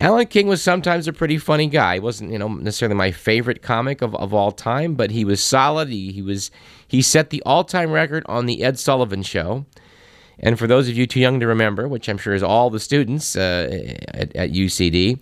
Alan 0.00 0.26
King 0.26 0.48
was 0.48 0.60
sometimes 0.60 1.06
a 1.06 1.12
pretty 1.12 1.38
funny 1.38 1.68
guy. 1.68 1.94
He 1.94 2.00
wasn't, 2.00 2.32
you 2.32 2.38
know, 2.38 2.48
necessarily 2.48 2.96
my 2.96 3.12
favorite 3.12 3.62
comic 3.62 4.02
of, 4.02 4.16
of 4.16 4.34
all 4.34 4.50
time, 4.50 4.94
but 4.94 5.12
he 5.12 5.24
was 5.24 5.40
solid. 5.40 5.90
He, 5.90 6.10
he 6.10 6.22
was 6.22 6.50
he 6.88 7.02
set 7.02 7.30
the 7.30 7.42
all-time 7.46 7.92
record 7.92 8.24
on 8.26 8.46
the 8.46 8.64
Ed 8.64 8.78
Sullivan 8.80 9.22
Show. 9.22 9.64
And 10.38 10.58
for 10.58 10.66
those 10.66 10.88
of 10.88 10.96
you 10.96 11.06
too 11.06 11.20
young 11.20 11.38
to 11.40 11.46
remember, 11.46 11.86
which 11.86 12.08
I'm 12.08 12.18
sure 12.18 12.34
is 12.34 12.42
all 12.42 12.68
the 12.68 12.80
students 12.80 13.36
uh, 13.36 13.68
at, 14.08 14.34
at, 14.34 14.50
UCD, 14.50 15.20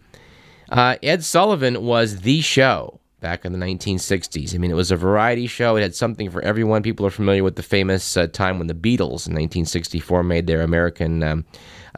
uh, 0.71 0.97
Ed 1.03 1.23
Sullivan 1.25 1.85
was 1.85 2.23
the 2.23 2.41
show 2.41 3.01
back 3.21 3.45
in 3.45 3.53
the 3.53 3.59
1960s. 3.59 4.55
I 4.55 4.59
mean, 4.59 4.71
it 4.71 4.75
was 4.75 4.91
a 4.91 4.97
variety 4.97 5.47
show. 5.47 5.77
It 5.77 5.83
had 5.83 5.95
something 5.95 6.31
for 6.31 6.43
everyone. 6.43 6.83
People 6.83 7.07
are 7.07 7.11
familiar 7.11 7.45
with 7.45 7.57
the 7.57 7.63
famous 7.63 8.17
uh, 8.17 8.27
time 8.27 8.59
when 8.59 8.67
the 8.67 8.75
Beatles 8.75 9.27
in 9.27 9.35
1964 9.35 10.23
made 10.23 10.47
their 10.47 10.63
American 10.63 11.23
um, 11.23 11.45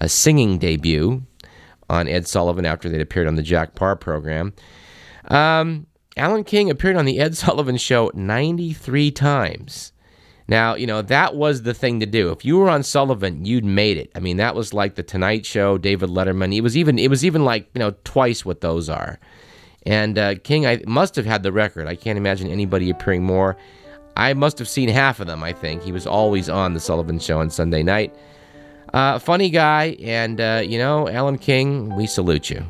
uh, 0.00 0.08
singing 0.08 0.58
debut 0.58 1.22
on 1.88 2.08
Ed 2.08 2.26
Sullivan 2.26 2.66
after 2.66 2.88
they'd 2.88 3.00
appeared 3.00 3.26
on 3.26 3.36
the 3.36 3.42
Jack 3.42 3.74
Paar 3.74 3.96
program. 3.96 4.52
Um, 5.28 5.86
Alan 6.16 6.44
King 6.44 6.70
appeared 6.70 6.96
on 6.96 7.04
The 7.04 7.18
Ed 7.18 7.36
Sullivan 7.36 7.76
Show 7.76 8.10
93 8.14 9.10
times. 9.12 9.92
Now, 10.48 10.74
you 10.74 10.86
know, 10.86 11.02
that 11.02 11.36
was 11.36 11.62
the 11.62 11.72
thing 11.72 12.00
to 12.00 12.06
do. 12.06 12.30
If 12.30 12.44
you 12.44 12.58
were 12.58 12.68
on 12.68 12.82
Sullivan, 12.82 13.44
you'd 13.44 13.64
made 13.64 13.96
it. 13.96 14.10
I 14.14 14.20
mean, 14.20 14.36
that 14.38 14.54
was 14.54 14.74
like 14.74 14.96
the 14.96 15.02
Tonight 15.02 15.46
Show, 15.46 15.78
David 15.78 16.10
Letterman. 16.10 16.54
It 16.54 16.60
was 16.62 16.76
even 16.76 16.98
it 16.98 17.08
was 17.08 17.24
even 17.24 17.44
like, 17.44 17.70
you 17.74 17.78
know, 17.78 17.94
twice 18.04 18.44
what 18.44 18.60
those 18.60 18.88
are. 18.88 19.18
And 19.86 20.18
uh, 20.18 20.36
King 20.36 20.66
I 20.66 20.80
must 20.86 21.16
have 21.16 21.26
had 21.26 21.42
the 21.42 21.52
record. 21.52 21.86
I 21.86 21.96
can't 21.96 22.16
imagine 22.16 22.48
anybody 22.48 22.90
appearing 22.90 23.24
more. 23.24 23.56
I 24.16 24.34
must 24.34 24.58
have 24.58 24.68
seen 24.68 24.88
half 24.88 25.20
of 25.20 25.26
them, 25.26 25.42
I 25.42 25.52
think. 25.52 25.82
He 25.82 25.92
was 25.92 26.06
always 26.06 26.48
on 26.48 26.74
the 26.74 26.80
Sullivan 26.80 27.18
Show 27.18 27.40
on 27.40 27.50
Sunday 27.50 27.82
night. 27.82 28.14
Uh, 28.92 29.18
funny 29.18 29.48
guy, 29.48 29.96
and, 30.02 30.38
uh, 30.40 30.62
you 30.62 30.76
know, 30.76 31.08
Alan 31.08 31.38
King, 31.38 31.96
we 31.96 32.06
salute 32.06 32.50
you. 32.50 32.62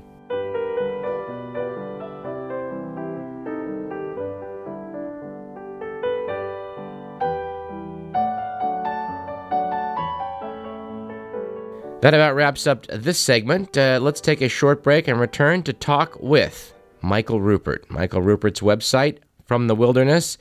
That 12.03 12.15
about 12.15 12.35
wraps 12.35 12.67
up 12.67 12.87
this 12.89 13.19
segment. 13.19 13.79
Uh, 13.79 14.01
let's 14.03 14.21
take 14.21 14.41
a 14.41 14.49
short 14.49 14.83
break 14.83 15.07
and 15.07 15.21
return 15.21 15.63
to 15.63 15.73
talk 15.73 16.17
with 16.21 16.75
Michael 17.03 17.41
Ruppert. 17.41 17.89
Michael 17.91 18.23
Ruppert's 18.23 18.61
website, 18.61 19.19
From 19.45 19.67
the 19.67 19.75
Wilderness, 19.75 20.39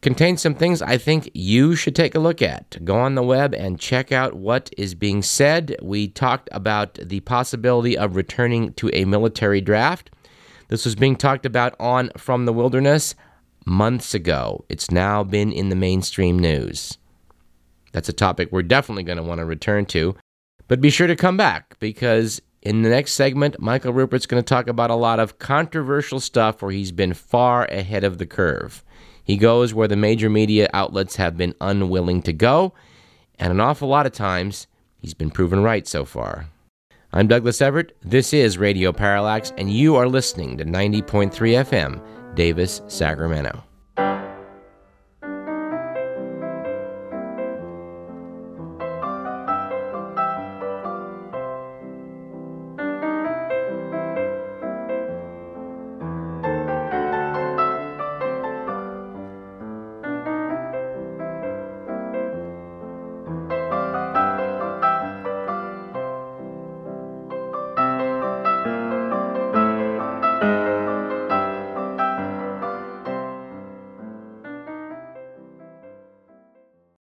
contains 0.00 0.40
some 0.40 0.54
things 0.54 0.80
I 0.82 0.98
think 0.98 1.30
you 1.34 1.74
should 1.74 1.94
take 1.94 2.14
a 2.14 2.20
look 2.20 2.40
at. 2.42 2.84
Go 2.84 2.96
on 2.96 3.14
the 3.14 3.22
web 3.22 3.54
and 3.54 3.78
check 3.78 4.12
out 4.12 4.34
what 4.34 4.70
is 4.78 4.94
being 4.94 5.22
said. 5.22 5.76
We 5.82 6.08
talked 6.08 6.48
about 6.52 6.94
the 6.94 7.20
possibility 7.20 7.96
of 7.96 8.16
returning 8.16 8.72
to 8.74 8.90
a 8.94 9.04
military 9.04 9.60
draft. 9.60 10.10
This 10.68 10.84
was 10.84 10.94
being 10.94 11.16
talked 11.16 11.44
about 11.44 11.74
on 11.80 12.10
From 12.16 12.44
the 12.46 12.52
Wilderness 12.52 13.14
months 13.66 14.14
ago. 14.14 14.64
It's 14.68 14.90
now 14.90 15.22
been 15.22 15.52
in 15.52 15.68
the 15.68 15.76
mainstream 15.76 16.38
news. 16.38 16.98
That's 17.92 18.08
a 18.08 18.14
topic 18.14 18.50
we're 18.50 18.62
definitely 18.62 19.02
going 19.02 19.18
to 19.18 19.24
want 19.24 19.40
to 19.40 19.44
return 19.44 19.86
to. 19.86 20.16
But 20.68 20.80
be 20.80 20.90
sure 20.90 21.08
to 21.08 21.16
come 21.16 21.36
back 21.36 21.76
because 21.80 22.40
in 22.62 22.82
the 22.82 22.90
next 22.90 23.12
segment, 23.12 23.58
Michael 23.58 23.92
Ruppert's 23.92 24.26
going 24.26 24.42
to 24.42 24.46
talk 24.46 24.68
about 24.68 24.90
a 24.90 24.94
lot 24.94 25.18
of 25.18 25.38
controversial 25.38 26.20
stuff 26.20 26.60
where 26.60 26.72
he's 26.72 26.92
been 26.92 27.14
far 27.14 27.64
ahead 27.66 28.04
of 28.04 28.18
the 28.18 28.26
curve. 28.26 28.84
He 29.24 29.36
goes 29.36 29.72
where 29.72 29.88
the 29.88 29.96
major 29.96 30.28
media 30.28 30.68
outlets 30.74 31.16
have 31.16 31.36
been 31.36 31.54
unwilling 31.60 32.22
to 32.22 32.32
go, 32.32 32.74
and 33.38 33.50
an 33.50 33.60
awful 33.60 33.88
lot 33.88 34.06
of 34.06 34.12
times, 34.12 34.66
he's 34.98 35.14
been 35.14 35.30
proven 35.30 35.62
right 35.62 35.86
so 35.86 36.04
far. 36.04 36.48
I'm 37.12 37.28
Douglas 37.28 37.62
Everett. 37.62 37.96
This 38.02 38.32
is 38.34 38.58
Radio 38.58 38.92
Parallax, 38.92 39.52
and 39.56 39.72
you 39.72 39.96
are 39.96 40.06
listening 40.06 40.58
to 40.58 40.64
90.3 40.64 41.30
FM, 41.32 42.34
Davis, 42.34 42.82
Sacramento. 42.88 43.64